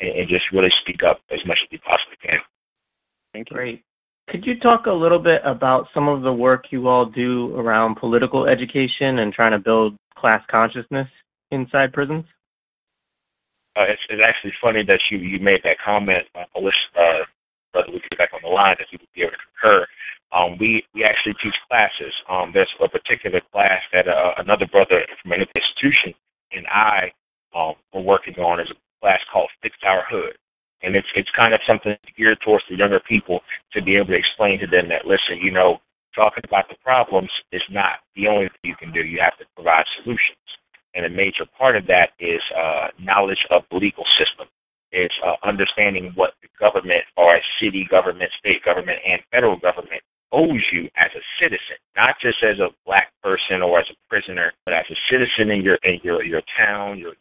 and, 0.00 0.10
and 0.10 0.28
just 0.30 0.46
really 0.52 0.72
speak 0.80 1.02
up 1.02 1.20
as 1.30 1.42
much 1.44 1.58
as 1.60 1.68
we 1.70 1.78
possibly 1.78 2.16
can. 2.22 2.38
Thank 3.34 3.50
you. 3.50 3.56
Great. 3.56 3.84
Could 4.30 4.44
you 4.44 4.58
talk 4.58 4.86
a 4.86 4.92
little 4.92 5.18
bit 5.18 5.40
about 5.44 5.86
some 5.94 6.06
of 6.06 6.22
the 6.22 6.32
work 6.32 6.66
you 6.70 6.86
all 6.86 7.06
do 7.06 7.54
around 7.56 7.96
political 7.96 8.46
education 8.46 9.20
and 9.20 9.32
trying 9.32 9.52
to 9.52 9.58
build 9.58 9.96
class 10.16 10.42
consciousness 10.50 11.08
inside 11.50 11.92
prisons? 11.94 12.24
Uh, 13.74 13.84
it's, 13.88 14.02
it's 14.10 14.22
actually 14.26 14.52
funny 14.60 14.84
that 14.86 15.00
you, 15.10 15.18
you 15.18 15.38
made 15.38 15.60
that 15.64 15.76
comment, 15.82 16.26
uh, 16.34 16.40
uh, 16.58 17.24
brother 17.72 17.92
get 17.92 18.18
back 18.18 18.30
on 18.34 18.40
the 18.42 18.48
line 18.48 18.76
that 18.78 18.88
he 18.90 18.98
would 18.98 19.08
be 19.14 19.22
able 19.22 19.32
to 19.32 19.38
concur. 19.54 19.86
Um, 20.30 20.58
we 20.60 20.84
we 20.94 21.04
actually 21.04 21.34
teach 21.42 21.54
classes. 21.70 22.12
Um, 22.28 22.50
there's 22.52 22.68
a 22.82 22.88
particular 22.88 23.40
class 23.50 23.80
that 23.92 24.08
uh, 24.08 24.32
another 24.36 24.66
brother 24.66 25.06
from 25.22 25.32
another 25.32 25.48
institution 25.56 26.12
and 26.52 26.66
I 26.66 27.12
um, 27.56 27.74
were 27.94 28.02
working 28.02 28.34
on 28.34 28.60
is 28.60 28.68
a 28.70 28.76
class 29.00 29.20
called 29.32 29.48
Fix 29.62 29.76
Our 29.86 30.04
Hood, 30.10 30.36
and 30.82 30.96
it's 30.96 31.08
it's 31.14 31.30
kind 31.36 31.54
of 31.54 31.60
something 31.66 31.96
geared 32.16 32.38
towards 32.44 32.64
the 32.70 32.76
younger 32.76 33.00
people 33.00 33.40
to 33.72 33.82
be 33.82 33.96
able 33.96 34.08
to 34.08 34.18
explain 34.18 34.58
to 34.60 34.66
them 34.66 34.88
that 34.88 35.06
listen, 35.06 35.42
you 35.42 35.50
know, 35.50 35.78
talking 36.14 36.44
about 36.44 36.68
the 36.68 36.76
problems 36.82 37.30
is 37.52 37.62
not 37.70 38.00
the 38.16 38.28
only 38.28 38.48
thing 38.48 38.74
you 38.74 38.76
can 38.76 38.92
do. 38.92 39.00
You 39.00 39.20
have 39.22 39.36
to 39.38 39.44
provide 39.54 39.84
solutions, 40.02 40.48
and 40.94 41.04
a 41.06 41.10
major 41.10 41.46
part 41.58 41.76
of 41.76 41.86
that 41.86 42.10
is 42.18 42.40
uh, 42.56 42.88
knowledge 42.98 43.42
of 43.50 43.62
the 43.70 43.76
legal 43.76 44.04
system. 44.18 44.46
It's 44.90 45.14
uh, 45.24 45.36
understanding 45.46 46.12
what 46.14 46.32
the 46.40 46.48
government, 46.58 47.04
or 47.16 47.36
as 47.36 47.42
city 47.60 47.86
government, 47.90 48.30
state 48.38 48.64
government, 48.64 48.98
and 49.04 49.20
federal 49.30 49.58
government 49.58 50.00
owes 50.32 50.64
you 50.72 50.88
as 50.96 51.10
a 51.16 51.22
citizen, 51.40 51.76
not 51.96 52.16
just 52.20 52.38
as 52.44 52.58
a 52.58 52.68
black 52.86 53.12
person 53.22 53.62
or 53.62 53.80
as 53.80 53.86
a 53.90 53.96
prisoner, 54.08 54.52
but 54.64 54.74
as 54.74 54.84
a 54.90 54.96
citizen 55.10 55.50
in 55.50 55.62
your 55.62 55.78
in 55.84 56.00
your 56.02 56.24
your 56.24 56.42
town, 56.56 56.98
your, 56.98 57.14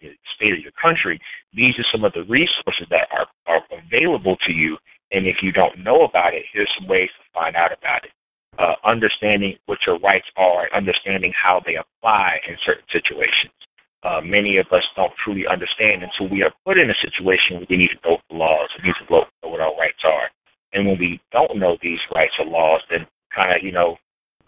your 0.00 0.12
state, 0.36 0.52
of 0.52 0.60
your 0.60 0.74
country. 0.80 1.20
These 1.54 1.78
are 1.78 1.88
some 1.92 2.04
of 2.04 2.12
the 2.12 2.24
resources 2.24 2.86
that 2.90 3.08
are 3.12 3.26
are 3.46 3.62
available 3.70 4.36
to 4.46 4.52
you, 4.52 4.76
and 5.12 5.26
if 5.26 5.36
you 5.42 5.52
don't 5.52 5.78
know 5.82 6.02
about 6.02 6.34
it, 6.34 6.44
here's 6.52 6.70
some 6.78 6.88
ways 6.88 7.08
to 7.18 7.24
find 7.32 7.56
out 7.56 7.72
about 7.72 8.04
it. 8.04 8.12
Uh, 8.58 8.74
understanding 8.84 9.54
what 9.66 9.78
your 9.86 9.98
rights 10.00 10.26
are, 10.36 10.68
understanding 10.74 11.32
how 11.32 11.60
they 11.64 11.76
apply 11.76 12.36
in 12.48 12.56
certain 12.66 12.84
situations. 12.92 13.54
Uh, 14.02 14.20
many 14.20 14.56
of 14.56 14.66
us 14.72 14.82
don't 14.96 15.12
truly 15.22 15.46
understand 15.46 16.02
until 16.02 16.28
we 16.32 16.42
are 16.42 16.52
put 16.64 16.78
in 16.78 16.88
a 16.88 16.98
situation 17.04 17.56
where 17.56 17.66
we 17.68 17.76
need 17.76 17.90
to 17.92 18.00
know 18.08 18.16
the 18.28 18.36
laws, 18.36 18.68
we 18.78 18.88
need 18.88 18.96
to 19.00 19.12
know 19.12 19.24
what 19.42 19.60
our 19.60 19.76
rights 19.76 20.00
are. 20.04 20.28
And 20.72 20.86
when 20.86 20.98
we 20.98 21.20
don't 21.32 21.58
know 21.58 21.76
these 21.82 21.98
rights 22.14 22.32
or 22.38 22.46
laws, 22.46 22.80
then 22.90 23.06
kind 23.34 23.52
of, 23.54 23.62
you 23.62 23.72
know, 23.72 23.96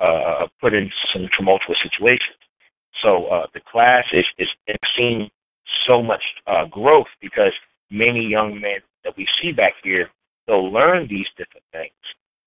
uh, 0.01 0.47
put 0.61 0.75
in 0.75 0.91
some 1.13 1.29
tumultuous 1.37 1.79
situations. 1.83 2.39
So 3.03 3.27
uh, 3.27 3.47
the 3.55 3.61
class 3.61 4.05
is, 4.13 4.25
is 4.39 4.49
seeing 4.97 5.31
so 5.87 6.03
much 6.03 6.23
uh, 6.47 6.65
growth 6.67 7.11
because 7.21 7.53
many 7.91 8.27
young 8.27 8.61
men 8.61 8.81
that 9.05 9.17
we 9.17 9.27
see 9.41 9.53
back 9.53 9.75
here, 9.83 10.09
they'll 10.47 10.73
learn 10.73 11.07
these 11.09 11.27
different 11.37 11.65
things. 11.73 11.93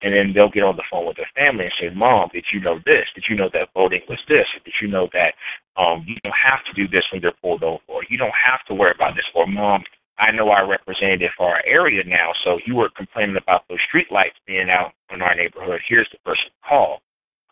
And 0.02 0.12
then 0.12 0.32
they'll 0.34 0.50
get 0.50 0.62
on 0.62 0.76
the 0.76 0.84
phone 0.90 1.06
with 1.06 1.16
their 1.16 1.30
family 1.34 1.64
and 1.64 1.74
say, 1.80 1.88
Mom, 1.94 2.28
did 2.32 2.44
you 2.52 2.60
know 2.60 2.78
this? 2.84 3.08
Did 3.14 3.24
you 3.30 3.36
know 3.36 3.48
that 3.54 3.72
voting 3.72 4.02
was 4.08 4.20
this? 4.28 4.46
Did 4.64 4.74
you 4.80 4.88
know 4.88 5.08
that 5.14 5.32
um, 5.80 6.04
you 6.06 6.16
don't 6.22 6.36
have 6.36 6.60
to 6.68 6.72
do 6.76 6.86
this 6.86 7.04
when 7.10 7.22
you're 7.22 7.32
pulled 7.40 7.62
over? 7.62 7.80
Or 7.88 8.02
you 8.10 8.18
don't 8.18 8.36
have 8.36 8.60
to 8.68 8.74
worry 8.74 8.92
about 8.94 9.16
this? 9.16 9.24
Or, 9.34 9.46
Mom, 9.46 9.82
I 10.18 10.32
know 10.32 10.50
our 10.50 10.68
representative 10.68 11.30
for 11.36 11.48
our 11.48 11.62
area 11.66 12.02
now, 12.04 12.32
so 12.44 12.58
you 12.66 12.76
were 12.76 12.90
complaining 12.96 13.36
about 13.36 13.64
those 13.68 13.78
street 13.88 14.12
lights 14.12 14.36
being 14.46 14.68
out 14.70 14.92
in 15.12 15.22
our 15.22 15.34
neighborhood. 15.34 15.80
Here's 15.88 16.08
the 16.12 16.18
person 16.18 16.44
to 16.52 16.68
call. 16.68 17.00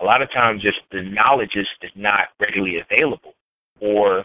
A 0.01 0.05
lot 0.05 0.23
of 0.23 0.31
times, 0.33 0.63
just 0.63 0.79
the 0.93 1.03
knowledge 1.03 1.57
is, 1.57 1.67
is 1.83 1.93
not 1.97 2.29
readily 2.41 2.79
available, 2.79 3.35
or 3.81 4.25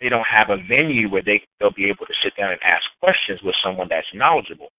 they 0.00 0.08
don't 0.08 0.26
have 0.26 0.50
a 0.50 0.56
venue 0.56 1.10
where 1.10 1.22
they 1.22 1.42
they'll 1.58 1.72
be 1.72 1.88
able 1.88 2.06
to 2.06 2.16
sit 2.24 2.36
down 2.36 2.52
and 2.52 2.60
ask 2.64 2.84
questions 3.00 3.40
with 3.44 3.54
someone 3.62 3.88
that's 3.90 4.08
knowledgeable. 4.14 4.70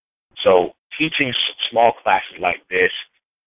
So, 0.43 0.73
teaching 0.97 1.33
small 1.69 1.93
classes 2.03 2.37
like 2.39 2.61
this, 2.69 2.91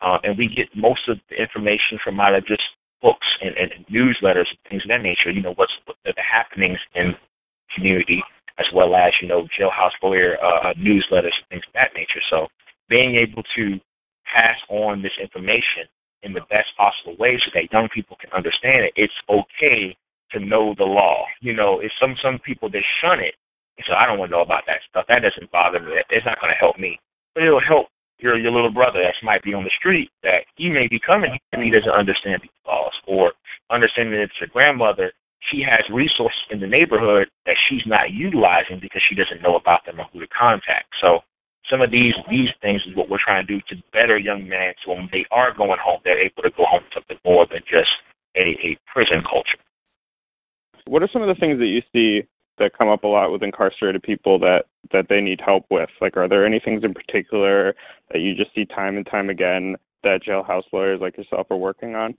uh, 0.01 0.19
and 0.23 0.39
we 0.39 0.49
get 0.49 0.69
most 0.77 1.09
of 1.09 1.19
the 1.31 1.37
information 1.37 1.99
from 2.03 2.21
either 2.21 2.41
just 2.41 2.63
books 3.03 3.27
and, 3.43 3.57
and 3.57 3.87
newsletters 3.87 4.49
and 4.49 4.59
things 4.71 4.83
of 4.85 4.91
that 4.91 5.03
nature. 5.03 5.31
You 5.31 5.43
know 5.43 5.55
what's 5.57 5.75
what 5.85 5.97
the 6.05 6.15
happenings 6.19 6.79
in 6.95 7.15
community 7.75 8.23
as 8.59 8.67
well 8.75 8.95
as 8.95 9.13
you 9.21 9.29
know 9.29 9.49
jailhouse 9.59 9.97
lawyer 10.03 10.37
uh, 10.43 10.71
uh, 10.71 10.75
newsletters 10.75 11.35
and 11.35 11.47
things 11.51 11.65
of 11.67 11.75
that 11.75 11.91
nature. 11.95 12.23
So 12.31 12.47
being 12.89 13.17
able 13.17 13.43
to 13.57 13.81
pass 14.31 14.57
on 14.69 15.03
this 15.03 15.15
information 15.21 15.91
in 16.23 16.33
the 16.33 16.41
best 16.49 16.73
possible 16.77 17.17
way 17.19 17.37
so 17.39 17.51
that 17.55 17.71
young 17.73 17.89
people 17.95 18.17
can 18.21 18.33
understand 18.33 18.85
it. 18.85 18.93
It's 18.97 19.15
okay 19.29 19.97
to 20.35 20.45
know 20.45 20.75
the 20.77 20.85
law. 20.85 21.25
You 21.41 21.55
know, 21.55 21.81
it's 21.81 21.95
some 22.01 22.15
some 22.23 22.39
people 22.45 22.71
they 22.71 22.85
shun 23.01 23.21
it. 23.21 23.35
So 23.87 23.95
I 23.95 24.07
don't 24.07 24.19
want 24.19 24.31
to 24.31 24.37
know 24.37 24.47
about 24.47 24.67
that 24.67 24.87
stuff. 24.89 25.07
That 25.09 25.23
doesn't 25.23 25.51
bother 25.51 25.81
me. 25.81 25.99
It's 26.11 26.27
not 26.27 26.39
going 26.41 26.53
to 26.53 26.61
help 26.61 26.79
me. 26.79 26.99
But 27.35 27.43
it'll 27.43 27.61
help 27.61 27.89
your 28.19 28.39
your 28.39 28.53
little 28.53 28.71
brother 28.71 29.03
that 29.03 29.15
might 29.23 29.43
be 29.43 29.55
on 29.55 29.65
the 29.65 29.75
street 29.79 30.11
that 30.23 30.47
he 30.57 30.71
may 30.71 30.87
be 30.87 31.01
coming 31.01 31.39
and 31.53 31.63
he 31.63 31.71
doesn't 31.71 31.91
understand 31.91 32.43
these 32.43 32.63
laws 32.67 32.95
or 33.07 33.33
understanding 33.71 34.15
that 34.15 34.31
it's 34.31 34.41
your 34.41 34.53
grandmother 34.53 35.11
she 35.51 35.61
has 35.61 35.85
resources 35.93 36.41
in 36.51 36.61
the 36.61 36.67
neighborhood 36.67 37.29
that 37.47 37.57
she's 37.69 37.85
not 37.87 38.13
utilizing 38.13 38.81
because 38.81 39.03
she 39.09 39.15
doesn't 39.15 39.43
know 39.43 39.57
about 39.57 39.85
them 39.85 40.01
or 40.01 40.07
who 40.13 40.21
to 40.21 40.29
contact. 40.29 40.89
So 41.01 41.21
some 41.71 41.81
of 41.81 41.91
these 41.91 42.15
these 42.31 42.53
things 42.61 42.81
is 42.87 42.97
what 42.97 43.09
we're 43.09 43.23
trying 43.23 43.47
to 43.47 43.53
do 43.53 43.61
to 43.69 43.83
better 43.93 44.19
young 44.19 44.49
men 44.49 44.73
so 44.85 44.93
when 44.93 45.09
they 45.13 45.25
are 45.31 45.53
going 45.53 45.81
home, 45.83 46.01
they're 46.05 46.21
able 46.21 46.43
to 46.43 46.51
go 46.57 46.65
home 46.65 46.83
to 46.89 46.95
something 47.01 47.19
more 47.25 47.47
than 47.51 47.61
just 47.69 47.93
a, 48.37 48.57
a 48.65 48.77
prison 48.93 49.23
culture. 49.29 49.61
What 50.95 51.03
are 51.03 51.11
some 51.13 51.23
of 51.23 51.27
the 51.27 51.41
things 51.41 51.59
that 51.59 51.67
you 51.67 51.83
see 51.93 52.23
that 52.59 52.79
come 52.79 52.89
up 52.89 53.03
a 53.03 53.09
lot 53.09 53.33
with 53.33 53.43
incarcerated 53.43 54.01
people 54.05 54.39
that 54.39 54.67
that 54.93 55.07
they 55.09 55.21
need 55.21 55.41
help 55.45 55.67
with? 55.69 55.91
Like, 56.01 56.17
are 56.17 56.29
there 56.29 56.47
any 56.47 56.61
things 56.65 56.85
in 56.85 56.95
particular 56.95 57.75
that 58.13 58.21
you 58.21 58.37
just 58.37 58.55
see 58.55 58.65
time 58.65 58.97
and 58.97 59.05
time 59.05 59.29
again 59.29 59.75
that 60.05 60.23
jailhouse 60.23 60.63
lawyers 60.73 61.01
like 61.01 61.17
yourself 61.17 61.49
are 61.51 61.57
working 61.57 61.97
on? 61.97 62.15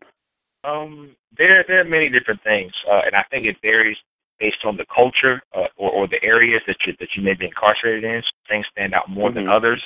Um, 0.66 1.16
there 1.38 1.64
there 1.70 1.80
are 1.80 1.86
many 1.86 2.10
different 2.10 2.44
things, 2.44 2.74
uh, 2.92 3.00
and 3.06 3.16
I 3.16 3.24
think 3.32 3.46
it 3.46 3.56
varies 3.62 3.96
based 4.42 4.66
on 4.66 4.76
the 4.76 4.86
culture 4.94 5.42
uh, 5.56 5.72
or, 5.78 5.92
or 5.92 6.08
the 6.10 6.20
areas 6.28 6.60
that 6.68 6.76
you 6.86 6.92
that 7.00 7.16
you 7.16 7.24
may 7.24 7.34
be 7.34 7.46
incarcerated 7.46 8.04
in. 8.04 8.22
Things 8.50 8.66
stand 8.74 8.94
out 8.94 9.10
more 9.10 9.30
mm-hmm. 9.30 9.48
than 9.48 9.48
others. 9.48 9.82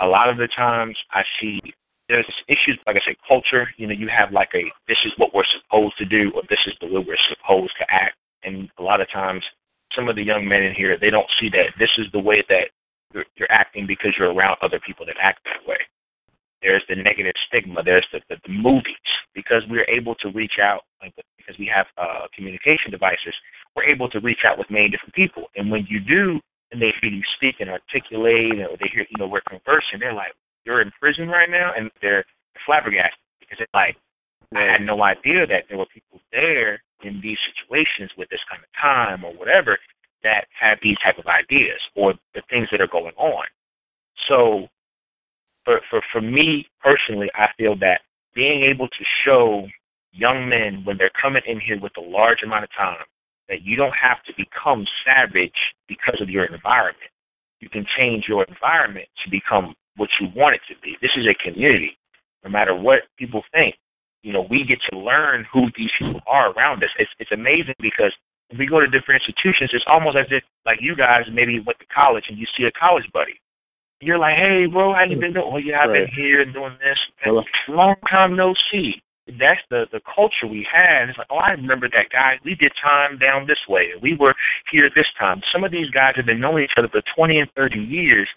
A 0.00 0.06
lot 0.06 0.28
of 0.28 0.36
the 0.36 0.48
times, 0.54 0.98
I 1.12 1.22
see 1.40 1.60
there's 2.10 2.28
issues 2.46 2.78
like 2.86 2.96
I 2.96 3.10
say, 3.10 3.16
culture. 3.26 3.72
You 3.78 3.86
know, 3.86 3.94
you 3.94 4.10
have 4.12 4.32
like 4.32 4.50
a 4.54 4.68
this 4.86 5.00
is 5.06 5.12
what 5.16 5.32
we're 5.32 5.48
supposed 5.48 5.96
to 5.96 6.04
do, 6.04 6.30
or 6.34 6.42
this 6.50 6.60
is 6.66 6.74
the 6.82 6.88
way 6.88 7.00
we're 7.08 7.28
supposed 7.32 7.72
to 7.80 7.86
act. 7.88 8.18
And 8.44 8.68
a 8.78 8.82
lot 8.82 9.00
of 9.00 9.10
times, 9.12 9.42
some 9.96 10.08
of 10.08 10.16
the 10.16 10.22
young 10.22 10.46
men 10.46 10.62
in 10.62 10.74
here 10.74 10.98
they 11.00 11.10
don't 11.10 11.28
see 11.40 11.48
that 11.50 11.72
this 11.78 11.90
is 11.98 12.06
the 12.12 12.18
way 12.18 12.42
that 12.48 12.70
you're, 13.12 13.24
you're 13.36 13.50
acting 13.50 13.86
because 13.86 14.12
you're 14.18 14.32
around 14.32 14.56
other 14.60 14.80
people 14.84 15.06
that 15.06 15.16
act 15.22 15.40
that 15.44 15.62
way. 15.68 15.78
There's 16.62 16.82
the 16.88 16.96
negative 16.96 17.34
stigma. 17.46 17.82
There's 17.84 18.06
the, 18.12 18.20
the, 18.28 18.36
the 18.46 18.52
movies 18.52 19.08
because 19.34 19.62
we're 19.68 19.88
able 19.88 20.14
to 20.16 20.30
reach 20.30 20.58
out 20.60 20.82
like, 21.02 21.14
because 21.36 21.58
we 21.58 21.70
have 21.72 21.86
uh, 21.98 22.26
communication 22.34 22.90
devices. 22.90 23.34
We're 23.76 23.84
able 23.84 24.08
to 24.10 24.20
reach 24.20 24.42
out 24.46 24.58
with 24.58 24.70
many 24.70 24.88
different 24.88 25.14
people, 25.14 25.50
and 25.56 25.70
when 25.70 25.86
you 25.90 26.00
do, 26.00 26.40
and 26.72 26.80
they 26.80 26.94
hear 27.00 27.10
you 27.10 27.22
speak 27.36 27.56
and 27.60 27.68
articulate, 27.68 28.62
or 28.62 28.78
they 28.78 28.88
hear 28.92 29.04
you 29.10 29.18
know 29.18 29.26
we're 29.26 29.44
conversing, 29.50 29.98
they're 29.98 30.14
like, 30.14 30.32
"You're 30.64 30.80
in 30.80 30.90
prison 30.98 31.28
right 31.28 31.50
now," 31.50 31.72
and 31.76 31.90
they're 32.00 32.24
flabbergasted 32.64 33.18
because 33.40 33.58
it's 33.60 33.74
like 33.74 33.96
I 34.54 34.62
had 34.62 34.86
no 34.86 35.02
idea 35.02 35.46
that 35.46 35.66
there 35.68 35.78
were 35.78 35.90
people 35.92 36.20
there 36.30 36.82
in 37.04 37.20
these 37.20 37.38
situations 37.52 38.10
with 38.16 38.28
this 38.30 38.40
kind 38.50 38.62
of 38.62 38.68
time 38.80 39.24
or 39.24 39.32
whatever 39.34 39.78
that 40.22 40.46
have 40.58 40.78
these 40.82 40.96
type 41.04 41.18
of 41.18 41.26
ideas 41.26 41.78
or 41.94 42.14
the 42.34 42.42
things 42.50 42.68
that 42.72 42.80
are 42.80 42.88
going 42.88 43.14
on. 43.16 43.44
So 44.28 44.68
for, 45.64 45.80
for, 45.90 46.00
for 46.12 46.20
me 46.20 46.66
personally, 46.82 47.28
I 47.34 47.48
feel 47.58 47.76
that 47.80 48.00
being 48.34 48.64
able 48.64 48.88
to 48.88 49.04
show 49.24 49.66
young 50.12 50.48
men 50.48 50.82
when 50.84 50.96
they're 50.96 51.14
coming 51.20 51.42
in 51.46 51.60
here 51.60 51.78
with 51.80 51.92
a 51.98 52.00
large 52.00 52.42
amount 52.44 52.64
of 52.64 52.70
time 52.76 53.04
that 53.48 53.62
you 53.62 53.76
don't 53.76 53.94
have 53.94 54.22
to 54.24 54.32
become 54.36 54.84
savage 55.04 55.58
because 55.88 56.18
of 56.20 56.30
your 56.30 56.46
environment. 56.46 57.10
You 57.60 57.68
can 57.68 57.84
change 57.98 58.24
your 58.28 58.44
environment 58.44 59.08
to 59.24 59.30
become 59.30 59.74
what 59.96 60.08
you 60.20 60.28
want 60.34 60.56
it 60.56 60.62
to 60.72 60.80
be. 60.80 60.96
This 61.00 61.10
is 61.16 61.26
a 61.26 61.36
community. 61.42 61.96
No 62.44 62.50
matter 62.50 62.74
what 62.74 63.00
people 63.18 63.42
think, 63.52 63.74
you 64.24 64.32
know, 64.32 64.48
we 64.48 64.64
get 64.64 64.80
to 64.90 64.98
learn 64.98 65.44
who 65.52 65.68
these 65.76 65.92
people 66.00 66.24
are 66.26 66.50
around 66.56 66.82
us. 66.82 66.90
It's 66.98 67.12
it's 67.20 67.32
amazing 67.32 67.76
because 67.78 68.16
if 68.48 68.58
we 68.58 68.66
go 68.66 68.80
to 68.80 68.88
different 68.88 69.20
institutions, 69.20 69.70
it's 69.76 69.84
almost 69.86 70.16
as 70.16 70.26
if 70.32 70.42
like 70.64 70.80
you 70.80 70.96
guys 70.96 71.28
maybe 71.28 71.60
went 71.60 71.78
to 71.78 71.88
college 71.92 72.24
and 72.28 72.38
you 72.38 72.46
see 72.56 72.64
a 72.64 72.72
college 72.72 73.04
buddy 73.12 73.38
you're 74.04 74.18
like, 74.18 74.36
hey, 74.36 74.66
bro, 74.70 74.92
how 74.92 75.04
you 75.08 75.18
been 75.18 75.32
doing? 75.32 75.48
Well, 75.50 75.60
yeah, 75.60 75.80
I've 75.82 75.90
right. 75.90 76.06
been 76.06 76.14
here 76.14 76.42
and 76.42 76.52
doing 76.52 76.76
this. 76.78 76.98
And 77.24 77.40
long 77.68 77.96
time 78.10 78.36
no 78.36 78.54
see. 78.70 79.00
That's 79.26 79.60
the 79.70 79.88
the 79.90 80.04
culture 80.04 80.44
we 80.44 80.66
had. 80.68 81.08
It's 81.08 81.16
like, 81.16 81.32
oh, 81.32 81.40
I 81.40 81.56
remember 81.56 81.88
that 81.88 82.12
guy. 82.12 82.36
We 82.44 82.54
did 82.54 82.72
time 82.76 83.16
down 83.16 83.48
this 83.48 83.64
way. 83.68 83.96
We 84.02 84.16
were 84.20 84.34
here 84.70 84.90
this 84.94 85.08
time. 85.18 85.40
Some 85.48 85.64
of 85.64 85.72
these 85.72 85.88
guys 85.88 86.12
have 86.16 86.26
been 86.26 86.40
knowing 86.40 86.64
each 86.64 86.76
other 86.76 86.92
for 86.92 87.00
20 87.16 87.40
and 87.40 87.50
30 87.56 87.80
years. 87.80 88.28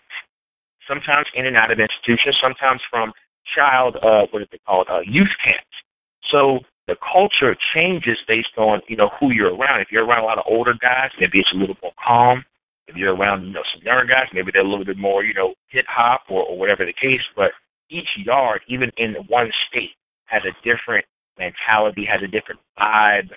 Sometimes 0.87 1.27
in 1.35 1.45
and 1.45 1.57
out 1.57 1.71
of 1.71 1.79
institutions. 1.79 2.39
Sometimes 2.39 2.79
from 2.89 3.11
child, 3.55 3.97
uh, 4.01 4.27
what 4.31 4.41
is 4.41 4.47
it 4.51 4.61
called, 4.65 4.87
uh, 4.89 5.01
youth 5.05 5.33
camps. 5.43 5.77
So 6.31 6.59
the 6.87 6.95
culture 6.99 7.55
changes 7.75 8.17
based 8.27 8.57
on 8.57 8.81
you 8.87 8.95
know 8.95 9.09
who 9.19 9.31
you're 9.31 9.55
around. 9.55 9.81
If 9.81 9.91
you're 9.91 10.05
around 10.05 10.23
a 10.23 10.25
lot 10.25 10.39
of 10.39 10.45
older 10.47 10.73
guys, 10.73 11.11
maybe 11.19 11.39
it's 11.39 11.51
a 11.53 11.57
little 11.57 11.75
more 11.81 11.93
calm. 12.03 12.43
If 12.87 12.95
you're 12.95 13.15
around, 13.15 13.45
you 13.45 13.51
know, 13.51 13.63
some 13.75 13.83
younger 13.83 14.05
guys, 14.05 14.31
maybe 14.33 14.51
they're 14.53 14.63
a 14.63 14.69
little 14.69 14.85
bit 14.85 14.97
more, 14.97 15.23
you 15.23 15.33
know, 15.33 15.55
hip 15.67 15.85
hop 15.89 16.21
or, 16.29 16.43
or 16.43 16.57
whatever 16.57 16.85
the 16.85 16.93
case. 16.93 17.19
But 17.35 17.51
each 17.89 18.07
yard, 18.23 18.61
even 18.69 18.91
in 18.95 19.15
one 19.27 19.51
state, 19.67 19.91
has 20.25 20.43
a 20.47 20.55
different 20.63 21.05
mentality, 21.37 22.07
has 22.07 22.23
a 22.23 22.31
different 22.31 22.61
vibe. 22.79 23.35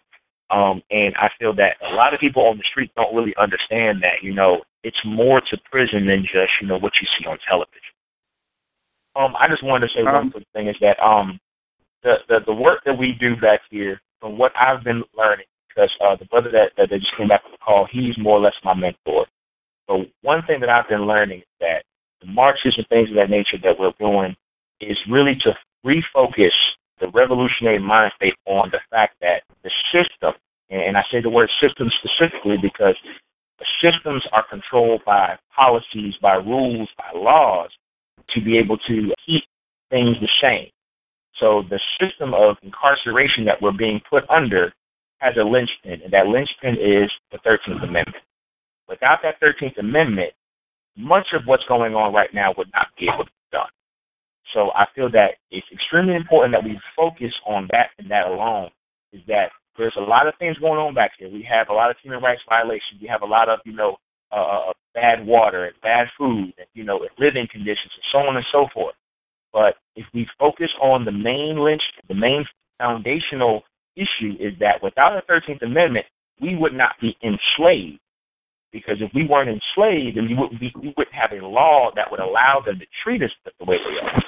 Um, 0.51 0.83
and 0.91 1.15
I 1.17 1.31
feel 1.39 1.55
that 1.57 1.79
a 1.83 1.95
lot 1.95 2.15
of 2.15 2.21
people 2.21 2.47
on 2.47 2.59
the 2.59 2.65
street 2.71 2.91
don't 2.97 3.15
really 3.15 3.35
understand 3.39 4.03
that, 4.03 4.23
you 4.23 4.35
know, 4.35 4.63
it's 4.83 4.99
more 5.05 5.41
to 5.41 5.57
prison 5.71 6.07
than 6.07 6.23
just, 6.23 6.51
you 6.61 6.67
know, 6.67 6.79
what 6.79 6.93
you 7.01 7.07
see 7.19 7.27
on 7.27 7.39
television. 7.49 7.90
Um, 9.17 9.35
I 9.39 9.49
just 9.49 9.65
wanted 9.65 9.89
to 9.89 9.93
say 9.95 10.07
um, 10.07 10.15
one 10.15 10.31
quick 10.31 10.47
thing 10.55 10.69
is 10.69 10.77
that 10.81 11.01
um 11.03 11.39
the, 12.03 12.15
the 12.29 12.39
the 12.47 12.55
work 12.55 12.81
that 12.87 12.99
we 12.99 13.15
do 13.21 13.37
back 13.37 13.61
here, 13.71 14.01
from 14.21 14.39
what 14.39 14.53
I've 14.57 14.85
been 14.85 15.03
learning, 15.17 15.47
because 15.69 15.91
uh, 16.05 16.17
the 16.17 16.27
brother 16.27 16.51
that, 16.53 16.73
that, 16.77 16.91
that 16.91 17.01
just 17.01 17.17
came 17.17 17.29
back 17.29 17.43
on 17.45 17.53
the 17.53 17.59
call, 17.59 17.89
he's 17.91 18.17
more 18.19 18.39
or 18.39 18.41
less 18.41 18.55
my 18.65 18.75
mentor. 18.75 19.27
So 19.89 20.05
one 20.23 20.43
thing 20.47 20.61
that 20.61 20.69
I've 20.71 20.89
been 20.89 21.07
learning 21.07 21.41
is 21.41 21.55
that 21.61 21.85
the 22.21 22.29
marches 22.29 22.75
and 22.77 22.87
things 22.89 23.11
of 23.11 23.17
that 23.17 23.31
nature 23.31 23.59
that 23.63 23.79
we're 23.79 23.93
doing 23.99 24.37
is 24.81 24.97
really 25.11 25.35
to 25.43 25.53
refocus 25.85 26.55
the 27.01 27.11
revolutionary 27.13 27.79
mind 27.79 28.13
state 28.17 28.35
on 28.47 28.71
the 28.71 28.81
fact 28.91 29.17
that 29.21 29.43
the 29.65 29.71
system, 29.93 30.35
and 30.71 30.97
I 30.97 31.03
say 31.11 31.21
the 31.21 31.31
word 31.31 31.51
system 31.63 31.91
specifically 32.05 32.57
because 32.61 32.97
the 33.59 33.67
systems 33.83 34.23
are 34.33 34.45
controlled 34.49 35.03
by 35.05 35.37
policies, 35.59 36.15
by 36.23 36.35
rules, 36.37 36.89
by 36.97 37.19
laws 37.19 37.71
to 38.35 38.41
be 38.41 38.59
able 38.59 38.79
to 38.89 39.13
keep 39.27 39.45
things 39.91 40.17
the 40.21 40.29
same. 40.43 40.71
So 41.39 41.63
the 41.69 41.81
system 42.01 42.35
of 42.35 42.57
incarceration 42.63 43.45
that 43.47 43.61
we're 43.61 43.77
being 43.77 44.01
put 44.09 44.29
under 44.29 44.73
has 45.19 45.35
a 45.37 45.45
linchpin, 45.45 46.03
and 46.05 46.13
that 46.13 46.27
linchpin 46.27 46.77
is 46.81 47.11
the 47.33 47.39
13th 47.39 47.83
Amendment. 47.83 48.25
Without 48.89 49.19
that 49.23 49.41
13th 49.41 49.79
Amendment, 49.79 50.33
much 50.97 51.27
of 51.35 51.43
what's 51.47 51.65
going 51.69 51.95
on 51.95 52.13
right 52.13 52.31
now 52.35 52.53
would 52.57 52.71
not 52.75 52.89
be 52.99 53.07
able 53.13 53.25
to 53.25 53.31
be 53.31 53.49
done. 53.53 53.73
So 54.55 54.71
I 54.75 54.87
feel 54.95 55.11
that 55.13 55.39
it's 55.51 55.67
extremely 55.73 56.15
important 56.15 56.55
that 56.55 56.65
we 56.65 56.79
focus 56.97 57.33
on 57.47 57.69
that 57.71 57.91
and 57.99 58.11
that 58.11 58.27
alone. 58.27 58.71
Is 59.13 59.21
that 59.27 59.51
there's 59.77 59.97
a 59.97 60.03
lot 60.03 60.27
of 60.27 60.35
things 60.39 60.59
going 60.59 60.79
on 60.79 60.95
back 60.95 61.13
here. 61.19 61.29
We 61.29 61.47
have 61.51 61.69
a 61.69 61.73
lot 61.73 61.91
of 61.91 61.97
human 62.03 62.23
rights 62.23 62.43
violations. 62.49 63.01
We 63.01 63.09
have 63.09 63.23
a 63.23 63.27
lot 63.27 63.49
of 63.49 63.61
you 63.65 63.73
know 63.73 63.97
uh, 64.33 64.73
bad 64.95 65.27
water 65.27 65.71
bad 65.83 66.07
food 66.19 66.53
and 66.59 66.67
you 66.75 66.85
know 66.85 67.01
living 67.19 67.47
conditions 67.51 67.93
and 67.95 68.05
so 68.13 68.19
on 68.19 68.37
and 68.37 68.47
so 68.53 68.67
forth. 68.73 68.95
But 69.53 69.75
if 69.97 70.07
we 70.15 70.27
focus 70.39 70.71
on 70.81 71.05
the 71.05 71.13
main 71.13 71.59
lynch, 71.59 71.83
the 72.09 72.15
main 72.15 72.45
foundational 72.79 73.63
issue 73.97 74.35
is 74.39 74.55
that 74.61 74.83
without 74.83 75.21
the 75.21 75.33
13th 75.33 75.63
Amendment, 75.63 76.07
we 76.41 76.57
would 76.57 76.73
not 76.75 76.93
be 77.01 77.17
enslaved. 77.23 77.99
Because 78.73 78.97
if 79.01 79.11
we 79.15 79.27
weren't 79.27 79.51
enslaved, 79.51 80.17
then 80.17 80.29
we 80.29 80.35
wouldn't, 80.35 80.61
be, 80.61 80.73
we 80.77 80.95
wouldn't 80.97 81.15
have 81.15 81.33
a 81.33 81.45
law 81.45 81.91
that 81.97 82.09
would 82.11 82.21
allow 82.21 82.63
them 82.65 82.79
to 82.79 82.87
treat 83.03 83.23
us 83.23 83.31
the 83.45 83.65
way 83.65 83.77
they 83.79 84.07
are. 84.07 84.23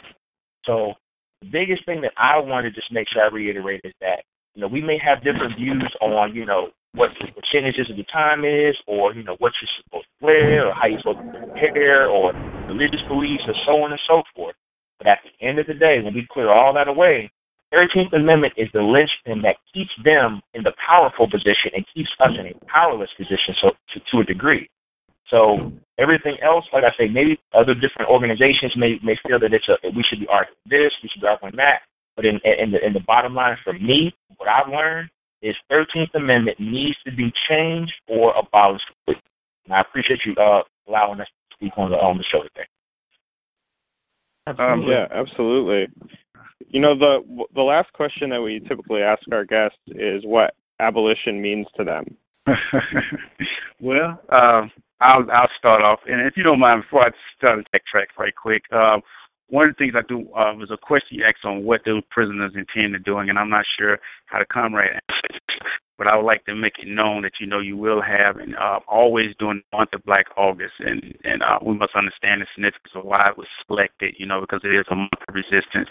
So 0.66 0.94
the 1.40 1.48
biggest 1.50 1.86
thing 1.86 2.00
that 2.02 2.12
I 2.16 2.38
want 2.38 2.64
to 2.64 2.70
just 2.70 2.92
make 2.92 3.06
sure 3.12 3.22
I 3.22 3.28
reiterate 3.28 3.82
is 3.84 3.94
that, 4.00 4.24
you 4.54 4.60
know, 4.62 4.68
we 4.68 4.82
may 4.82 4.98
have 4.98 5.22
different 5.22 5.56
views 5.56 5.94
on, 6.00 6.34
you 6.34 6.44
know, 6.44 6.70
what 6.94 7.10
the 7.20 7.32
percentages 7.32 7.88
of 7.88 7.96
the 7.96 8.04
time 8.12 8.44
is, 8.44 8.76
or, 8.86 9.14
you 9.14 9.24
know, 9.24 9.36
what 9.38 9.52
you're 9.60 9.76
supposed 9.80 10.06
to 10.06 10.26
wear, 10.26 10.68
or 10.68 10.74
how 10.74 10.86
you're 10.86 11.00
supposed 11.00 11.24
to 11.24 11.46
prepare, 11.52 12.08
or 12.08 12.32
religious 12.68 13.00
beliefs, 13.08 13.44
or 13.48 13.56
so 13.64 13.80
on 13.80 13.92
and 13.92 14.00
so 14.08 14.22
forth. 14.36 14.56
But 14.98 15.08
at 15.08 15.18
the 15.24 15.32
end 15.40 15.58
of 15.58 15.66
the 15.66 15.74
day, 15.74 16.00
when 16.04 16.14
we 16.14 16.28
clear 16.30 16.52
all 16.52 16.74
that 16.74 16.88
away, 16.88 17.32
13th 17.72 18.12
Amendment 18.12 18.52
is 18.56 18.68
the 18.72 18.84
linchpin 18.84 19.40
that 19.42 19.56
keeps 19.72 19.90
them 20.04 20.42
in 20.52 20.62
the 20.62 20.72
powerful 20.76 21.24
position 21.24 21.72
and 21.72 21.84
keeps 21.94 22.10
us 22.20 22.36
in 22.38 22.52
a 22.52 22.54
powerless 22.68 23.08
position 23.16 23.56
so 23.60 23.72
to, 23.94 24.00
to 24.12 24.20
a 24.20 24.24
degree. 24.24 24.68
So 25.32 25.72
everything 25.98 26.36
else, 26.44 26.68
like 26.72 26.84
I 26.84 26.92
say, 27.00 27.08
maybe 27.08 27.40
other 27.56 27.72
different 27.72 28.12
organizations 28.12 28.76
may 28.76 29.00
may 29.02 29.16
feel 29.24 29.40
that 29.40 29.56
it's 29.56 29.64
a 29.64 29.80
we 29.96 30.04
should 30.04 30.20
be 30.20 30.28
arguing 30.28 30.60
this, 30.68 30.92
we 31.02 31.08
should 31.08 31.24
be 31.24 31.26
arguing 31.26 31.56
that. 31.56 31.88
But 32.14 32.26
in 32.26 32.36
in 32.44 32.70
the 32.70 32.84
in 32.84 32.92
the 32.92 33.00
bottom 33.00 33.34
line 33.34 33.56
for 33.64 33.72
me, 33.72 34.12
what 34.36 34.52
I've 34.52 34.68
learned 34.68 35.08
is 35.42 35.56
13th 35.70 36.14
Amendment 36.14 36.58
needs 36.60 36.96
to 37.04 37.12
be 37.12 37.32
changed 37.48 37.92
or 38.08 38.32
abolished. 38.36 38.84
And 39.06 39.16
I 39.70 39.80
appreciate 39.80 40.20
you 40.24 40.34
uh, 40.40 40.62
allowing 40.88 41.20
us 41.20 41.26
to 41.26 41.56
speak 41.56 41.72
on 41.76 41.90
the 41.90 41.96
on 41.96 42.18
the 42.18 42.24
show 42.32 42.42
today. 42.42 42.66
Um, 44.46 44.84
yeah, 44.88 45.06
absolutely. 45.12 45.92
You 46.68 46.80
know, 46.80 46.98
the 46.98 47.44
the 47.54 47.62
last 47.62 47.92
question 47.92 48.30
that 48.30 48.42
we 48.42 48.60
typically 48.68 49.02
ask 49.02 49.22
our 49.30 49.44
guests 49.44 49.78
is 49.88 50.22
what 50.24 50.54
abolition 50.80 51.40
means 51.40 51.66
to 51.76 51.84
them. 51.84 52.16
well, 53.80 54.20
uh, 54.30 54.62
I'll 55.00 55.26
I'll 55.30 55.50
start 55.58 55.82
off, 55.82 56.00
and 56.06 56.26
if 56.26 56.34
you 56.36 56.42
don't 56.42 56.58
mind, 56.58 56.82
before 56.82 57.04
I 57.04 57.10
start 57.36 57.58
the 57.58 57.64
tech 57.72 57.86
track 57.86 58.08
right 58.18 58.34
quick, 58.34 58.62
uh, 58.72 58.98
one 59.52 59.68
of 59.68 59.76
the 59.76 59.84
things 59.84 59.94
I 59.94 60.00
do 60.08 60.20
uh, 60.32 60.56
was 60.56 60.72
a 60.72 60.80
question 60.80 61.18
you 61.18 61.24
asked 61.28 61.44
on 61.44 61.64
what 61.64 61.82
the 61.84 62.00
prisoners 62.10 62.56
intend 62.56 62.96
on 62.96 63.02
doing, 63.02 63.28
and 63.28 63.38
I'm 63.38 63.50
not 63.50 63.64
sure 63.78 63.98
how 64.26 64.38
the 64.40 64.46
comrade 64.46 64.90
answered 64.90 65.42
but 66.02 66.10
I 66.10 66.16
would 66.16 66.26
like 66.26 66.44
to 66.46 66.54
make 66.56 66.72
it 66.82 66.88
known 66.88 67.22
that 67.22 67.38
you 67.38 67.46
know 67.46 67.60
you 67.60 67.76
will 67.76 68.02
have 68.02 68.36
and 68.36 68.56
uh, 68.56 68.80
always 68.88 69.36
during 69.38 69.62
the 69.62 69.76
month 69.76 69.90
of 69.92 70.04
Black 70.04 70.26
August, 70.36 70.74
and 70.80 71.14
and 71.22 71.44
uh, 71.44 71.58
we 71.64 71.74
must 71.74 71.94
understand 71.94 72.40
the 72.40 72.46
significance 72.56 72.90
of 72.96 73.04
why 73.04 73.28
it 73.28 73.38
was 73.38 73.46
selected, 73.68 74.16
you 74.18 74.26
know, 74.26 74.40
because 74.40 74.62
it 74.64 74.74
is 74.74 74.84
a 74.90 74.96
month 74.96 75.22
of 75.28 75.32
resistance. 75.32 75.88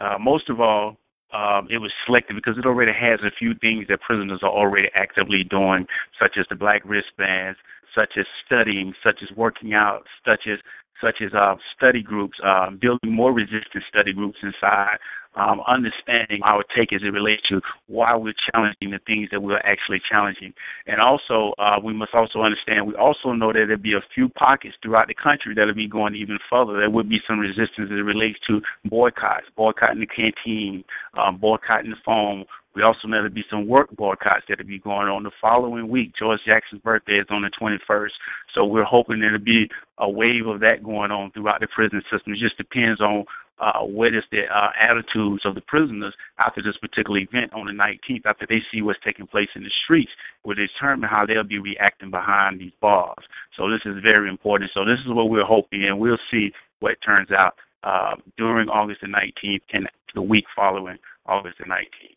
Uh, 0.00 0.18
most 0.20 0.50
of 0.50 0.60
all, 0.60 0.98
um, 1.32 1.66
it 1.70 1.78
was 1.78 1.90
selected 2.04 2.36
because 2.36 2.58
it 2.58 2.66
already 2.66 2.92
has 2.92 3.20
a 3.24 3.32
few 3.38 3.54
things 3.60 3.86
that 3.88 4.00
prisoners 4.02 4.40
are 4.42 4.52
already 4.52 4.88
actively 4.94 5.44
doing, 5.48 5.86
such 6.20 6.36
as 6.38 6.44
the 6.50 6.56
black 6.56 6.82
wristbands, 6.84 7.58
such 7.94 8.18
as 8.18 8.26
studying, 8.44 8.92
such 9.02 9.20
as 9.22 9.34
working 9.34 9.72
out, 9.72 10.04
such 10.26 10.44
as 10.44 10.58
such 11.00 11.16
as 11.24 11.32
uh, 11.34 11.54
study 11.76 12.02
groups, 12.02 12.38
uh, 12.44 12.70
building 12.70 13.12
more 13.12 13.32
resistant 13.32 13.84
study 13.88 14.12
groups 14.12 14.38
inside, 14.42 14.98
um, 15.36 15.60
understanding 15.68 16.40
our 16.44 16.64
take 16.76 16.92
as 16.92 17.02
it 17.02 17.12
relates 17.12 17.42
to 17.48 17.60
why 17.86 18.16
we're 18.16 18.34
challenging 18.52 18.90
the 18.90 18.98
things 19.06 19.28
that 19.30 19.40
we're 19.40 19.58
actually 19.58 20.00
challenging. 20.10 20.52
And 20.86 21.00
also, 21.00 21.54
uh, 21.58 21.78
we 21.82 21.92
must 21.92 22.14
also 22.14 22.40
understand, 22.40 22.86
we 22.86 22.94
also 22.94 23.32
know 23.32 23.52
that 23.52 23.64
there'll 23.66 23.78
be 23.78 23.94
a 23.94 24.04
few 24.14 24.28
pockets 24.28 24.74
throughout 24.82 25.06
the 25.06 25.14
country 25.14 25.54
that'll 25.54 25.74
be 25.74 25.88
going 25.88 26.16
even 26.16 26.38
further. 26.50 26.78
There 26.78 26.90
would 26.90 27.08
be 27.08 27.20
some 27.28 27.38
resistance 27.38 27.86
as 27.86 27.98
it 27.98 28.08
relates 28.08 28.38
to 28.48 28.60
boycotts, 28.86 29.46
boycotting 29.56 30.00
the 30.00 30.06
canteen, 30.06 30.82
um, 31.16 31.38
boycotting 31.38 31.90
the 31.90 31.96
phone, 32.04 32.44
we 32.78 32.84
also 32.84 33.08
know 33.08 33.16
there'll 33.16 33.34
be 33.34 33.42
some 33.50 33.66
work 33.66 33.90
boycotts 33.90 34.46
that'll 34.48 34.64
be 34.64 34.78
going 34.78 35.08
on 35.08 35.24
the 35.24 35.32
following 35.40 35.88
week. 35.88 36.12
George 36.16 36.38
Jackson's 36.46 36.80
birthday 36.80 37.18
is 37.18 37.26
on 37.28 37.42
the 37.42 37.50
21st, 37.60 38.14
so 38.54 38.64
we're 38.64 38.84
hoping 38.84 39.18
there'll 39.18 39.42
be 39.42 39.66
a 39.98 40.08
wave 40.08 40.46
of 40.46 40.60
that 40.60 40.84
going 40.84 41.10
on 41.10 41.32
throughout 41.32 41.58
the 41.58 41.66
prison 41.74 42.00
system. 42.06 42.34
It 42.34 42.38
just 42.38 42.56
depends 42.56 43.00
on 43.00 43.24
uh, 43.58 43.82
what 43.82 44.14
is 44.14 44.22
the 44.30 44.46
uh, 44.46 44.70
attitudes 44.78 45.42
of 45.44 45.56
the 45.56 45.60
prisoners 45.62 46.14
after 46.38 46.62
this 46.62 46.76
particular 46.78 47.18
event 47.18 47.52
on 47.52 47.66
the 47.66 47.74
19th, 47.74 48.22
after 48.26 48.46
they 48.48 48.62
see 48.70 48.80
what's 48.80 49.00
taking 49.04 49.26
place 49.26 49.48
in 49.56 49.64
the 49.64 49.74
streets, 49.82 50.12
will 50.44 50.54
determine 50.54 51.10
how 51.10 51.26
they'll 51.26 51.42
be 51.42 51.58
reacting 51.58 52.12
behind 52.12 52.60
these 52.60 52.78
bars. 52.80 53.26
So 53.58 53.68
this 53.68 53.82
is 53.86 53.98
very 54.04 54.28
important. 54.28 54.70
So 54.72 54.84
this 54.84 55.02
is 55.02 55.10
what 55.10 55.30
we're 55.30 55.42
hoping, 55.42 55.82
and 55.82 55.98
we'll 55.98 56.22
see 56.30 56.52
what 56.78 56.94
turns 57.04 57.32
out 57.32 57.54
uh, 57.82 58.14
during 58.36 58.68
August 58.68 59.00
the 59.02 59.08
19th 59.08 59.66
and 59.72 59.88
the 60.14 60.22
week 60.22 60.44
following 60.54 60.98
August 61.26 61.58
the 61.58 61.64
19th. 61.64 62.14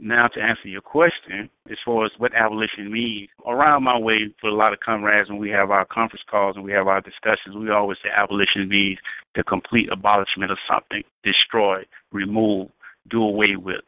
Now, 0.00 0.28
to 0.28 0.40
answer 0.40 0.68
your 0.68 0.80
question, 0.80 1.50
as 1.70 1.76
far 1.84 2.04
as 2.04 2.12
what 2.18 2.32
abolition 2.32 2.92
means, 2.92 3.30
around 3.44 3.82
my 3.82 3.98
way 3.98 4.32
for 4.40 4.48
a 4.48 4.54
lot 4.54 4.72
of 4.72 4.78
comrades, 4.78 5.28
when 5.28 5.38
we 5.38 5.50
have 5.50 5.70
our 5.70 5.84
conference 5.84 6.22
calls 6.30 6.54
and 6.54 6.64
we 6.64 6.70
have 6.72 6.86
our 6.86 7.00
discussions, 7.00 7.56
we 7.56 7.70
always 7.70 7.98
say 8.02 8.10
abolition 8.16 8.68
means 8.68 8.98
the 9.34 9.42
complete 9.42 9.88
abolishment 9.90 10.52
of 10.52 10.58
something, 10.70 11.02
destroy, 11.24 11.82
remove, 12.12 12.68
do 13.10 13.22
away 13.22 13.56
with. 13.56 13.82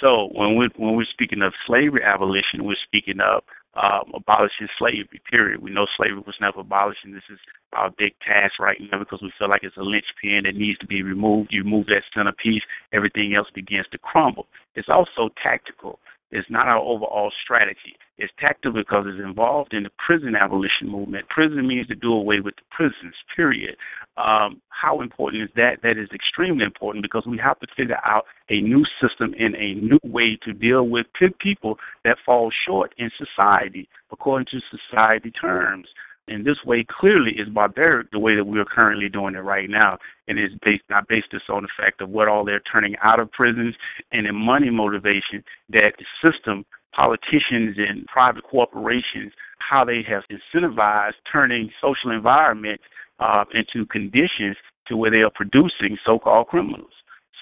So 0.00 0.28
when 0.32 0.56
we 0.56 0.68
when 0.76 0.94
we're 0.94 1.06
speaking 1.10 1.42
of 1.42 1.54
slavery 1.66 2.02
abolition, 2.04 2.64
we're 2.64 2.76
speaking 2.86 3.18
of 3.20 3.42
um, 3.76 4.12
abolishing 4.14 4.68
slavery. 4.78 5.20
Period. 5.30 5.62
We 5.62 5.70
know 5.70 5.86
slavery 5.96 6.22
was 6.26 6.36
never 6.40 6.60
abolished, 6.60 7.04
and 7.04 7.14
this 7.14 7.28
is 7.30 7.38
our 7.72 7.90
big 7.90 8.12
task 8.26 8.58
right 8.58 8.78
now 8.90 8.98
because 8.98 9.20
we 9.22 9.32
feel 9.38 9.48
like 9.48 9.62
it's 9.62 9.76
a 9.76 9.82
linchpin 9.82 10.44
that 10.44 10.56
needs 10.56 10.78
to 10.78 10.86
be 10.86 11.02
removed. 11.02 11.50
You 11.52 11.62
remove 11.62 11.86
that 11.86 12.02
centerpiece, 12.14 12.62
everything 12.92 13.34
else 13.36 13.48
begins 13.54 13.86
to 13.92 13.98
crumble. 13.98 14.46
It's 14.74 14.88
also 14.88 15.32
tactical. 15.42 15.98
It's 16.36 16.50
not 16.50 16.68
our 16.68 16.78
overall 16.78 17.32
strategy. 17.42 17.96
It's 18.18 18.32
tactical 18.38 18.72
because 18.72 19.06
it's 19.08 19.24
involved 19.24 19.72
in 19.72 19.84
the 19.84 19.90
prison 20.04 20.34
abolition 20.36 20.86
movement. 20.86 21.28
Prison 21.30 21.66
means 21.66 21.86
to 21.88 21.94
do 21.94 22.12
away 22.12 22.40
with 22.40 22.56
the 22.56 22.62
prisons, 22.70 23.14
period. 23.34 23.76
Um, 24.18 24.60
how 24.68 25.00
important 25.00 25.44
is 25.44 25.50
that? 25.56 25.80
That 25.82 25.96
is 25.96 26.08
extremely 26.14 26.64
important 26.64 27.02
because 27.02 27.24
we 27.26 27.38
have 27.38 27.58
to 27.60 27.66
figure 27.74 28.00
out 28.04 28.24
a 28.50 28.60
new 28.60 28.84
system 29.00 29.34
and 29.38 29.54
a 29.54 29.80
new 29.80 29.98
way 30.04 30.38
to 30.44 30.52
deal 30.52 30.86
with 30.86 31.06
people 31.40 31.78
that 32.04 32.18
fall 32.24 32.50
short 32.66 32.94
in 32.98 33.10
society 33.16 33.88
according 34.12 34.46
to 34.52 34.60
society 34.76 35.30
terms. 35.30 35.88
And 36.28 36.44
this 36.44 36.56
way 36.64 36.84
clearly 36.88 37.32
is 37.32 37.48
barbaric 37.48 38.10
the 38.10 38.18
way 38.18 38.34
that 38.34 38.44
we 38.44 38.58
are 38.58 38.64
currently 38.64 39.08
doing 39.08 39.34
it 39.34 39.40
right 39.40 39.70
now. 39.70 39.98
And 40.26 40.38
it's 40.38 40.54
based 40.64 40.82
not 40.90 41.08
based 41.08 41.28
this 41.32 41.42
on 41.48 41.62
the 41.62 41.68
fact 41.76 42.00
of 42.00 42.10
what 42.10 42.28
all 42.28 42.44
they're 42.44 42.60
turning 42.60 42.96
out 43.02 43.20
of 43.20 43.30
prisons 43.30 43.74
and 44.12 44.26
in 44.26 44.34
money 44.34 44.70
motivation 44.70 45.44
that 45.70 45.92
the 45.98 46.04
system, 46.20 46.64
politicians 46.94 47.76
and 47.78 48.06
private 48.06 48.44
corporations, 48.44 49.32
how 49.58 49.84
they 49.84 50.02
have 50.08 50.22
incentivized 50.30 51.14
turning 51.30 51.70
social 51.80 52.10
environment 52.10 52.80
uh, 53.20 53.44
into 53.54 53.86
conditions 53.86 54.56
to 54.88 54.96
where 54.96 55.10
they 55.10 55.22
are 55.22 55.30
producing 55.34 55.96
so 56.04 56.18
called 56.18 56.48
criminals. 56.48 56.90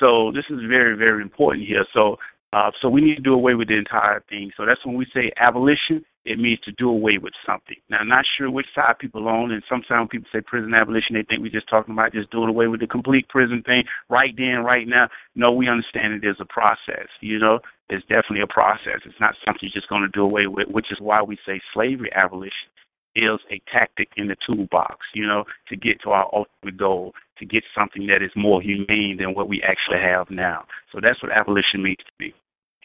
So 0.00 0.32
this 0.32 0.44
is 0.50 0.58
very, 0.68 0.96
very 0.96 1.22
important 1.22 1.66
here. 1.66 1.84
So 1.92 2.16
uh, 2.54 2.70
so 2.80 2.88
we 2.88 3.00
need 3.00 3.16
to 3.16 3.20
do 3.20 3.34
away 3.34 3.54
with 3.54 3.66
the 3.66 3.76
entire 3.76 4.22
thing. 4.28 4.52
So 4.56 4.64
that's 4.64 4.86
when 4.86 4.94
we 4.94 5.06
say 5.12 5.32
abolition, 5.40 6.04
it 6.24 6.38
means 6.38 6.60
to 6.60 6.72
do 6.72 6.88
away 6.88 7.18
with 7.18 7.32
something. 7.44 7.76
Now, 7.90 7.98
I'm 7.98 8.08
not 8.08 8.24
sure 8.38 8.48
which 8.48 8.68
side 8.72 8.94
people 9.00 9.26
on, 9.26 9.50
and 9.50 9.62
sometimes 9.68 10.08
people 10.12 10.28
say 10.32 10.40
prison 10.40 10.72
abolition, 10.72 11.16
they 11.16 11.24
think 11.24 11.42
we're 11.42 11.50
just 11.50 11.68
talking 11.68 11.92
about 11.92 12.12
just 12.12 12.30
doing 12.30 12.48
away 12.48 12.68
with 12.68 12.78
the 12.78 12.86
complete 12.86 13.28
prison 13.28 13.64
thing 13.66 13.82
right 14.08 14.32
then, 14.36 14.62
right 14.62 14.86
now. 14.86 15.08
No, 15.34 15.50
we 15.50 15.68
understand 15.68 16.14
it 16.14 16.24
is 16.24 16.36
a 16.38 16.44
process, 16.44 17.08
you 17.20 17.40
know. 17.40 17.58
It's 17.90 18.06
definitely 18.06 18.42
a 18.42 18.46
process. 18.46 19.02
It's 19.04 19.20
not 19.20 19.34
something 19.44 19.68
you're 19.68 19.74
just 19.74 19.88
going 19.88 20.02
to 20.02 20.08
do 20.08 20.22
away 20.22 20.46
with, 20.46 20.68
which 20.68 20.92
is 20.92 20.98
why 21.00 21.22
we 21.22 21.36
say 21.44 21.60
slavery 21.74 22.10
abolition 22.14 22.70
is 23.16 23.40
a 23.50 23.60
tactic 23.70 24.10
in 24.16 24.28
the 24.28 24.36
toolbox, 24.46 25.06
you 25.12 25.26
know, 25.26 25.42
to 25.68 25.76
get 25.76 26.00
to 26.02 26.10
our 26.10 26.30
ultimate 26.32 26.76
goal, 26.78 27.14
to 27.38 27.44
get 27.44 27.64
something 27.76 28.06
that 28.06 28.22
is 28.22 28.30
more 28.36 28.62
humane 28.62 29.16
than 29.18 29.34
what 29.34 29.48
we 29.48 29.60
actually 29.62 30.00
have 30.00 30.30
now. 30.30 30.64
So 30.92 31.00
that's 31.02 31.20
what 31.20 31.32
abolition 31.32 31.82
means 31.82 31.98
to 31.98 32.24
me 32.24 32.34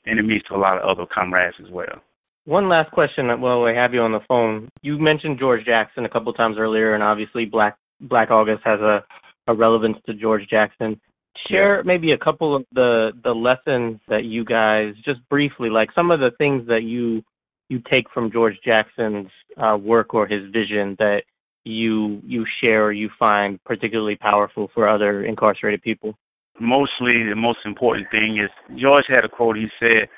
and 0.05 0.19
it 0.19 0.23
means 0.23 0.43
to 0.49 0.55
a 0.55 0.57
lot 0.57 0.77
of 0.77 0.89
other 0.89 1.07
comrades 1.13 1.55
as 1.63 1.71
well. 1.71 2.01
One 2.45 2.69
last 2.69 2.91
question 2.91 3.27
while 3.41 3.63
I 3.65 3.73
have 3.73 3.93
you 3.93 4.01
on 4.01 4.11
the 4.11 4.21
phone. 4.27 4.69
You 4.81 4.97
mentioned 4.97 5.39
George 5.39 5.65
Jackson 5.65 6.05
a 6.05 6.09
couple 6.09 6.33
times 6.33 6.57
earlier, 6.57 6.95
and 6.95 7.03
obviously 7.03 7.45
Black 7.45 7.77
Black 8.01 8.31
August 8.31 8.61
has 8.63 8.79
a, 8.79 9.03
a 9.47 9.53
relevance 9.53 9.97
to 10.05 10.13
George 10.13 10.47
Jackson. 10.49 10.99
Share 11.47 11.77
yeah. 11.77 11.81
maybe 11.85 12.11
a 12.11 12.17
couple 12.17 12.55
of 12.55 12.65
the 12.73 13.11
the 13.23 13.31
lessons 13.31 13.99
that 14.07 14.23
you 14.23 14.45
guys 14.45 14.93
just 15.05 15.19
briefly, 15.29 15.69
like 15.69 15.89
some 15.93 16.11
of 16.11 16.19
the 16.19 16.31
things 16.37 16.67
that 16.67 16.83
you 16.83 17.21
you 17.69 17.81
take 17.89 18.09
from 18.13 18.31
George 18.31 18.55
Jackson's 18.65 19.29
uh, 19.57 19.77
work 19.77 20.13
or 20.13 20.25
his 20.25 20.51
vision 20.51 20.95
that 20.97 21.21
you 21.65 22.21
you 22.25 22.45
share 22.61 22.85
or 22.85 22.91
you 22.91 23.09
find 23.19 23.63
particularly 23.63 24.15
powerful 24.15 24.69
for 24.73 24.87
other 24.87 25.23
incarcerated 25.23 25.81
people? 25.81 26.15
Mostly, 26.59 27.23
the 27.27 27.35
most 27.35 27.59
important 27.65 28.07
thing 28.11 28.37
is 28.37 28.49
George 28.79 29.05
had 29.07 29.25
a 29.25 29.29
quote. 29.29 29.57
He 29.57 29.67
said, 29.79 30.09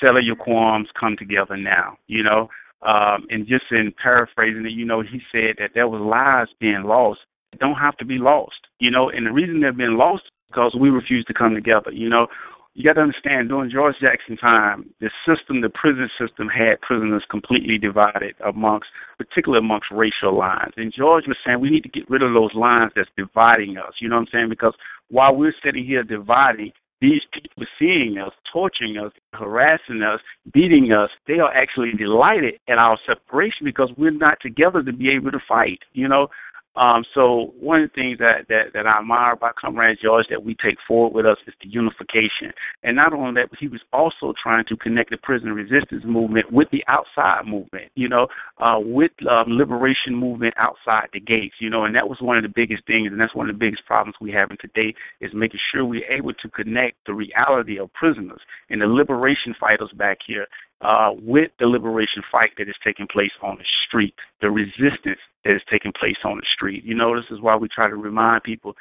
"Settle 0.00 0.24
your 0.24 0.36
qualms, 0.36 0.88
come 0.98 1.16
together 1.16 1.56
now." 1.56 1.96
You 2.06 2.22
know, 2.22 2.48
um, 2.82 3.26
and 3.30 3.46
just 3.46 3.64
in 3.70 3.92
paraphrasing 4.02 4.66
it, 4.66 4.72
you 4.72 4.84
know, 4.84 5.02
he 5.02 5.20
said 5.30 5.56
that 5.58 5.70
there 5.74 5.88
was 5.88 6.00
lives 6.00 6.50
being 6.60 6.84
lost. 6.84 7.20
It 7.52 7.58
don't 7.58 7.76
have 7.76 7.96
to 7.98 8.04
be 8.04 8.18
lost. 8.18 8.66
You 8.78 8.90
know, 8.90 9.10
and 9.10 9.26
the 9.26 9.32
reason 9.32 9.60
they've 9.60 9.76
been 9.76 9.98
lost 9.98 10.24
because 10.52 10.74
we 10.78 10.90
refuse 10.90 11.24
to 11.26 11.34
come 11.34 11.54
together. 11.54 11.90
You 11.90 12.08
know, 12.08 12.26
you 12.74 12.84
got 12.84 12.94
to 12.94 13.02
understand 13.02 13.48
during 13.48 13.70
George 13.70 13.96
Jackson 14.00 14.36
time, 14.36 14.88
the 15.00 15.10
system, 15.28 15.60
the 15.60 15.68
prison 15.68 16.08
system 16.18 16.48
had 16.48 16.80
prisoners 16.80 17.24
completely 17.30 17.76
divided 17.76 18.34
amongst, 18.44 18.88
particularly 19.18 19.64
amongst 19.64 19.88
racial 19.90 20.36
lines. 20.36 20.72
And 20.76 20.92
George 20.96 21.24
was 21.26 21.36
saying 21.44 21.60
we 21.60 21.70
need 21.70 21.82
to 21.82 21.88
get 21.88 22.08
rid 22.08 22.22
of 22.22 22.32
those 22.32 22.54
lines 22.54 22.92
that's 22.96 23.10
dividing 23.16 23.76
us. 23.76 23.92
You 24.00 24.08
know 24.08 24.16
what 24.16 24.28
I'm 24.28 24.32
saying? 24.32 24.48
Because 24.48 24.74
while 25.10 25.34
we're 25.34 25.54
sitting 25.64 25.84
here 25.84 26.02
dividing, 26.02 26.72
these 27.00 27.22
people 27.32 27.64
seeing 27.78 28.16
us, 28.18 28.32
torturing 28.52 28.96
us, 28.96 29.12
harassing 29.34 30.02
us, 30.02 30.20
beating 30.54 30.90
us, 30.96 31.10
they 31.26 31.40
are 31.40 31.52
actually 31.52 31.92
delighted 31.98 32.54
at 32.68 32.78
our 32.78 32.96
separation 33.06 33.64
because 33.64 33.90
we're 33.98 34.12
not 34.12 34.38
together 34.40 34.82
to 34.82 34.92
be 34.92 35.10
able 35.10 35.32
to 35.32 35.40
fight. 35.48 35.80
You 35.92 36.08
know, 36.08 36.28
um, 36.74 37.04
so 37.14 37.52
one 37.60 37.82
of 37.82 37.90
the 37.90 37.94
things 37.94 38.18
that, 38.18 38.48
that, 38.48 38.72
that 38.72 38.86
I 38.86 39.00
admire 39.00 39.34
about 39.34 39.56
Comrade 39.56 39.98
George 40.02 40.26
that 40.30 40.42
we 40.42 40.54
take 40.54 40.78
forward 40.88 41.12
with 41.14 41.26
us 41.26 41.36
is 41.46 41.52
the 41.62 41.68
unification. 41.68 42.52
And 42.82 42.96
not 42.96 43.12
only 43.12 43.34
that, 43.40 43.50
he 43.60 43.68
was 43.68 43.82
also 43.92 44.32
trying 44.42 44.64
to 44.68 44.76
connect 44.76 45.10
the 45.10 45.18
prison 45.18 45.52
resistance 45.52 46.02
movement 46.06 46.50
with 46.50 46.68
the 46.72 46.82
outside 46.88 47.46
movement, 47.46 47.92
you 47.94 48.08
know, 48.08 48.26
uh, 48.58 48.78
with 48.80 49.12
um, 49.30 49.52
liberation 49.52 50.14
movement 50.14 50.54
outside 50.56 51.08
the 51.12 51.20
gates, 51.20 51.56
you 51.60 51.68
know, 51.68 51.84
and 51.84 51.94
that 51.94 52.08
was 52.08 52.18
one 52.20 52.38
of 52.38 52.42
the 52.42 52.52
biggest 52.54 52.86
things, 52.86 53.08
and 53.12 53.20
that's 53.20 53.34
one 53.34 53.50
of 53.50 53.54
the 53.54 53.64
biggest 53.64 53.84
problems 53.84 54.16
we 54.20 54.32
have 54.32 54.50
in 54.50 54.56
today 54.58 54.94
is 55.20 55.30
making 55.34 55.60
sure 55.72 55.84
we're 55.84 56.10
able 56.10 56.32
to 56.32 56.48
connect 56.48 56.96
the 57.06 57.12
reality 57.12 57.78
of 57.78 57.92
prisoners 57.92 58.40
and 58.70 58.80
the 58.80 58.86
liberation 58.86 59.54
fighters 59.60 59.90
back 59.96 60.18
here 60.26 60.46
uh, 60.82 61.10
with 61.22 61.50
the 61.58 61.66
liberation 61.66 62.22
fight 62.30 62.50
that 62.58 62.68
is 62.68 62.74
taking 62.84 63.06
place 63.06 63.30
on 63.42 63.56
the 63.56 63.64
street, 63.86 64.14
the 64.40 64.50
resistance 64.50 65.20
that 65.44 65.54
is 65.54 65.62
taking 65.70 65.92
place 65.92 66.18
on 66.24 66.36
the 66.36 66.46
street. 66.54 66.84
You 66.84 66.94
know, 66.94 67.14
this 67.14 67.30
is 67.30 67.40
why 67.40 67.56
we 67.56 67.68
try 67.68 67.88
to 67.88 67.96
remind 67.96 68.42
people 68.42 68.74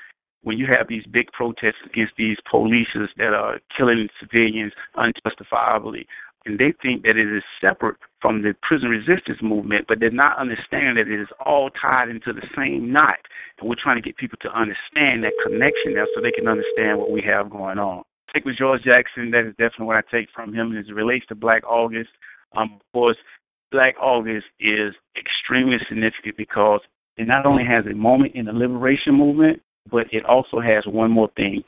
when 0.43 0.57
you 0.57 0.65
have 0.65 0.87
these 0.87 1.05
big 1.05 1.27
protests 1.31 1.85
against 1.85 2.13
these 2.17 2.37
polices 2.51 3.07
that 3.17 3.33
are 3.33 3.59
killing 3.77 4.07
civilians 4.19 4.73
unjustifiably, 4.95 6.07
and 6.45 6.57
they 6.57 6.73
think 6.81 7.03
that 7.03 7.17
it 7.17 7.29
is 7.31 7.43
separate 7.61 7.97
from 8.19 8.41
the 8.41 8.55
prison 8.63 8.89
resistance 8.89 9.37
movement, 9.43 9.85
but 9.87 9.99
they're 9.99 10.09
not 10.09 10.39
understanding 10.39 10.95
that 10.95 11.07
it 11.07 11.21
is 11.21 11.27
all 11.45 11.69
tied 11.69 12.09
into 12.09 12.33
the 12.33 12.41
same 12.57 12.91
knot. 12.91 13.21
And 13.59 13.69
we're 13.69 13.75
trying 13.81 13.97
to 13.97 14.01
get 14.01 14.17
people 14.17 14.39
to 14.41 14.49
understand 14.49 15.23
that 15.23 15.33
connection 15.45 15.93
there 15.93 16.07
so 16.15 16.21
they 16.21 16.31
can 16.31 16.47
understand 16.47 16.97
what 16.97 17.11
we 17.11 17.21
have 17.21 17.51
going 17.51 17.77
on 17.77 18.03
take 18.33 18.45
with 18.45 18.57
George 18.57 18.83
Jackson. 18.83 19.31
That 19.31 19.47
is 19.47 19.55
definitely 19.57 19.87
what 19.87 19.97
I 19.97 20.03
take 20.11 20.27
from 20.33 20.53
him 20.53 20.77
as 20.77 20.85
it 20.87 20.93
relates 20.93 21.25
to 21.27 21.35
Black 21.35 21.63
August. 21.67 22.09
Um, 22.55 22.75
of 22.75 22.93
course, 22.93 23.17
Black 23.71 23.95
August 24.01 24.45
is 24.59 24.93
extremely 25.17 25.77
significant 25.87 26.37
because 26.37 26.81
it 27.17 27.27
not 27.27 27.45
only 27.45 27.63
has 27.63 27.85
a 27.85 27.95
moment 27.95 28.35
in 28.35 28.45
the 28.45 28.51
liberation 28.51 29.13
movement, 29.13 29.61
but 29.89 30.07
it 30.11 30.25
also 30.25 30.59
has 30.59 30.83
one 30.85 31.11
more 31.11 31.29
thing. 31.35 31.63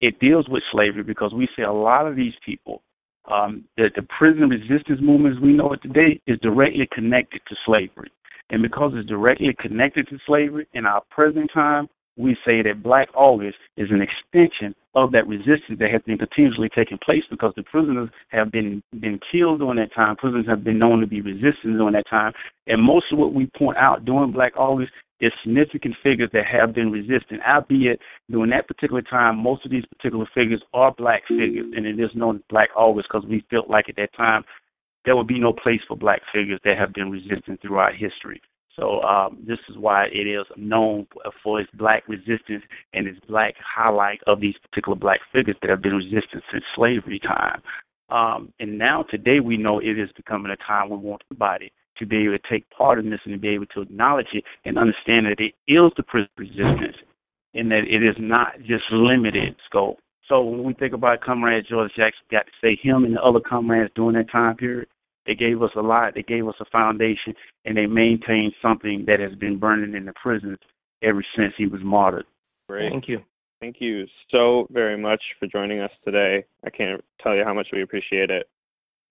It 0.00 0.18
deals 0.20 0.46
with 0.48 0.62
slavery 0.72 1.02
because 1.02 1.32
we 1.34 1.48
see 1.56 1.62
a 1.62 1.72
lot 1.72 2.06
of 2.06 2.16
these 2.16 2.34
people. 2.44 2.82
Um, 3.30 3.64
the, 3.76 3.88
the 3.94 4.02
prison 4.18 4.50
resistance 4.50 5.00
movement 5.00 5.36
as 5.36 5.42
we 5.42 5.52
know 5.52 5.72
it 5.72 5.80
today 5.82 6.20
is 6.26 6.38
directly 6.40 6.88
connected 6.92 7.40
to 7.48 7.54
slavery. 7.64 8.10
And 8.50 8.62
because 8.62 8.92
it's 8.94 9.08
directly 9.08 9.56
connected 9.58 10.08
to 10.08 10.18
slavery 10.26 10.66
in 10.74 10.84
our 10.84 11.02
present 11.10 11.50
time, 11.54 11.88
we 12.16 12.36
say 12.44 12.62
that 12.62 12.82
Black 12.82 13.08
August 13.14 13.56
is 13.76 13.88
an 13.90 14.02
extension 14.02 14.74
of 14.94 15.12
that 15.12 15.26
resistance 15.26 15.78
that 15.78 15.90
has 15.90 16.02
been 16.02 16.18
continuously 16.18 16.68
taking 16.74 16.98
place 16.98 17.22
because 17.30 17.52
the 17.56 17.62
prisoners 17.64 18.08
have 18.28 18.50
been 18.52 18.82
been 19.00 19.18
killed 19.30 19.58
during 19.58 19.76
that 19.76 19.94
time. 19.94 20.16
Prisoners 20.16 20.46
have 20.48 20.62
been 20.64 20.78
known 20.78 21.00
to 21.00 21.06
be 21.06 21.20
resistant 21.20 21.76
during 21.78 21.94
that 21.94 22.08
time, 22.08 22.32
and 22.66 22.82
most 22.82 23.06
of 23.12 23.18
what 23.18 23.34
we 23.34 23.50
point 23.56 23.76
out 23.76 24.04
during 24.04 24.32
Black 24.32 24.52
August 24.56 24.92
is 25.20 25.32
significant 25.42 25.94
figures 26.02 26.30
that 26.32 26.46
have 26.46 26.74
been 26.74 26.90
resistant. 26.90 27.40
Albeit 27.46 28.00
during 28.30 28.50
that 28.50 28.68
particular 28.68 29.02
time, 29.02 29.38
most 29.38 29.64
of 29.64 29.70
these 29.70 29.84
particular 29.86 30.26
figures 30.34 30.62
are 30.72 30.92
black 30.92 31.22
figures, 31.28 31.72
and 31.76 31.86
it 31.86 31.98
is 31.98 32.10
known 32.14 32.36
as 32.36 32.42
Black 32.48 32.70
August 32.76 33.08
because 33.10 33.26
we 33.28 33.44
felt 33.50 33.70
like 33.70 33.88
at 33.88 33.96
that 33.96 34.14
time 34.16 34.44
there 35.04 35.16
would 35.16 35.26
be 35.26 35.38
no 35.38 35.52
place 35.52 35.80
for 35.86 35.96
black 35.96 36.22
figures 36.32 36.60
that 36.64 36.78
have 36.78 36.92
been 36.92 37.10
resistant 37.10 37.60
throughout 37.60 37.94
history. 37.94 38.40
So 38.78 39.00
um, 39.02 39.38
this 39.46 39.58
is 39.68 39.76
why 39.76 40.06
it 40.06 40.26
is 40.26 40.46
known 40.56 41.06
for 41.42 41.60
its 41.60 41.70
black 41.74 42.02
resistance 42.08 42.64
and 42.92 43.06
its 43.06 43.20
black 43.28 43.54
highlight 43.64 44.20
of 44.26 44.40
these 44.40 44.54
particular 44.68 44.96
black 44.96 45.20
figures 45.32 45.56
that 45.60 45.70
have 45.70 45.82
been 45.82 45.94
resistant 45.94 46.42
since 46.50 46.64
slavery 46.74 47.20
time. 47.20 47.62
Um, 48.10 48.52
and 48.60 48.76
now 48.76 49.04
today 49.10 49.40
we 49.40 49.56
know 49.56 49.78
it 49.78 49.98
is 49.98 50.10
becoming 50.16 50.52
a 50.52 50.56
time 50.56 50.90
we 50.90 50.96
want 50.96 51.22
everybody 51.30 51.72
to 51.98 52.06
be 52.06 52.24
able 52.24 52.36
to 52.36 52.50
take 52.50 52.68
part 52.70 52.98
in 52.98 53.10
this 53.10 53.20
and 53.24 53.34
to 53.34 53.38
be 53.38 53.48
able 53.48 53.66
to 53.66 53.82
acknowledge 53.82 54.26
it 54.32 54.44
and 54.64 54.76
understand 54.76 55.26
that 55.26 55.38
it 55.38 55.54
is 55.70 55.92
the 55.96 56.04
resistance 56.36 56.96
and 57.54 57.70
that 57.70 57.84
it 57.88 58.02
is 58.02 58.16
not 58.18 58.58
just 58.60 58.84
limited 58.90 59.54
scope. 59.66 59.98
So 60.28 60.42
when 60.42 60.64
we 60.64 60.74
think 60.74 60.94
about 60.94 61.20
Comrade 61.20 61.66
George 61.68 61.90
Jackson, 61.96 62.24
got 62.30 62.46
to 62.46 62.52
say 62.60 62.78
him 62.82 63.04
and 63.04 63.14
the 63.14 63.22
other 63.22 63.40
comrades 63.40 63.92
during 63.94 64.16
that 64.16 64.30
time 64.30 64.56
period, 64.56 64.88
they 65.26 65.34
gave 65.34 65.62
us 65.62 65.70
a 65.76 65.80
lot. 65.80 66.14
They 66.14 66.22
gave 66.22 66.46
us 66.46 66.54
a 66.60 66.64
foundation, 66.66 67.34
and 67.64 67.76
they 67.76 67.86
maintained 67.86 68.52
something 68.60 69.04
that 69.06 69.20
has 69.20 69.34
been 69.34 69.58
burning 69.58 69.94
in 69.94 70.04
the 70.04 70.12
prisons 70.20 70.58
ever 71.02 71.24
since 71.36 71.52
he 71.56 71.66
was 71.66 71.80
martyred. 71.82 72.26
Great. 72.68 72.90
Thank 72.90 73.08
you. 73.08 73.20
Thank 73.60 73.76
you 73.80 74.06
so 74.30 74.66
very 74.70 74.98
much 74.98 75.22
for 75.38 75.46
joining 75.46 75.80
us 75.80 75.90
today. 76.04 76.44
I 76.64 76.70
can't 76.70 77.02
tell 77.22 77.34
you 77.34 77.44
how 77.44 77.54
much 77.54 77.68
we 77.72 77.82
appreciate 77.82 78.30
it. 78.30 78.48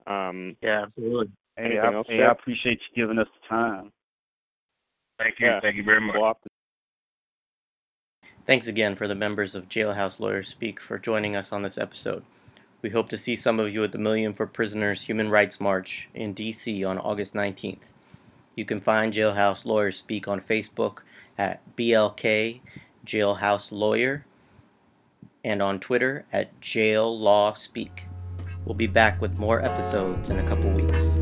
Um, 0.05 0.55
yeah, 0.61 0.83
absolutely. 0.83 1.31
Hey, 1.57 1.79
I, 1.79 1.93
else, 1.93 2.07
hey 2.09 2.21
I, 2.21 2.31
appreciate 2.31 2.79
you 2.93 3.03
giving 3.03 3.19
us 3.19 3.27
the 3.41 3.47
time. 3.47 3.91
Thank 5.17 5.35
you. 5.39 5.47
Yeah. 5.47 5.59
Thank 5.61 5.77
you 5.77 5.83
very 5.83 6.01
much. 6.01 6.15
Thanks 8.45 8.67
again 8.67 8.95
for 8.95 9.07
the 9.07 9.15
members 9.15 9.55
of 9.55 9.69
Jailhouse 9.69 10.19
Lawyers 10.19 10.49
Speak 10.49 10.79
for 10.79 10.99
joining 10.99 11.35
us 11.35 11.53
on 11.53 11.61
this 11.61 11.77
episode. 11.77 12.23
We 12.83 12.89
hope 12.89 13.07
to 13.09 13.17
see 13.17 13.37
some 13.37 13.61
of 13.61 13.73
you 13.73 13.81
at 13.85 13.93
the 13.93 13.97
Million 13.97 14.33
for 14.33 14.45
Prisoners 14.45 15.03
Human 15.03 15.29
Rights 15.29 15.61
March 15.61 16.09
in 16.13 16.33
D.C. 16.33 16.83
on 16.83 16.97
August 16.97 17.33
19th. 17.33 17.93
You 18.55 18.65
can 18.65 18.81
find 18.81 19.13
Jailhouse 19.13 19.63
Lawyers 19.63 19.95
Speak 19.95 20.27
on 20.27 20.41
Facebook 20.41 20.99
at 21.37 21.61
BLK 21.77 22.59
Jailhouse 23.05 23.71
Lawyer 23.71 24.25
and 25.45 25.61
on 25.61 25.79
Twitter 25.79 26.25
at 26.33 26.59
Jail 26.59 27.17
Law 27.17 27.53
Speak. 27.53 28.05
We'll 28.65 28.75
be 28.75 28.87
back 28.87 29.21
with 29.21 29.39
more 29.39 29.61
episodes 29.61 30.29
in 30.29 30.39
a 30.39 30.43
couple 30.43 30.69
weeks. 30.69 31.15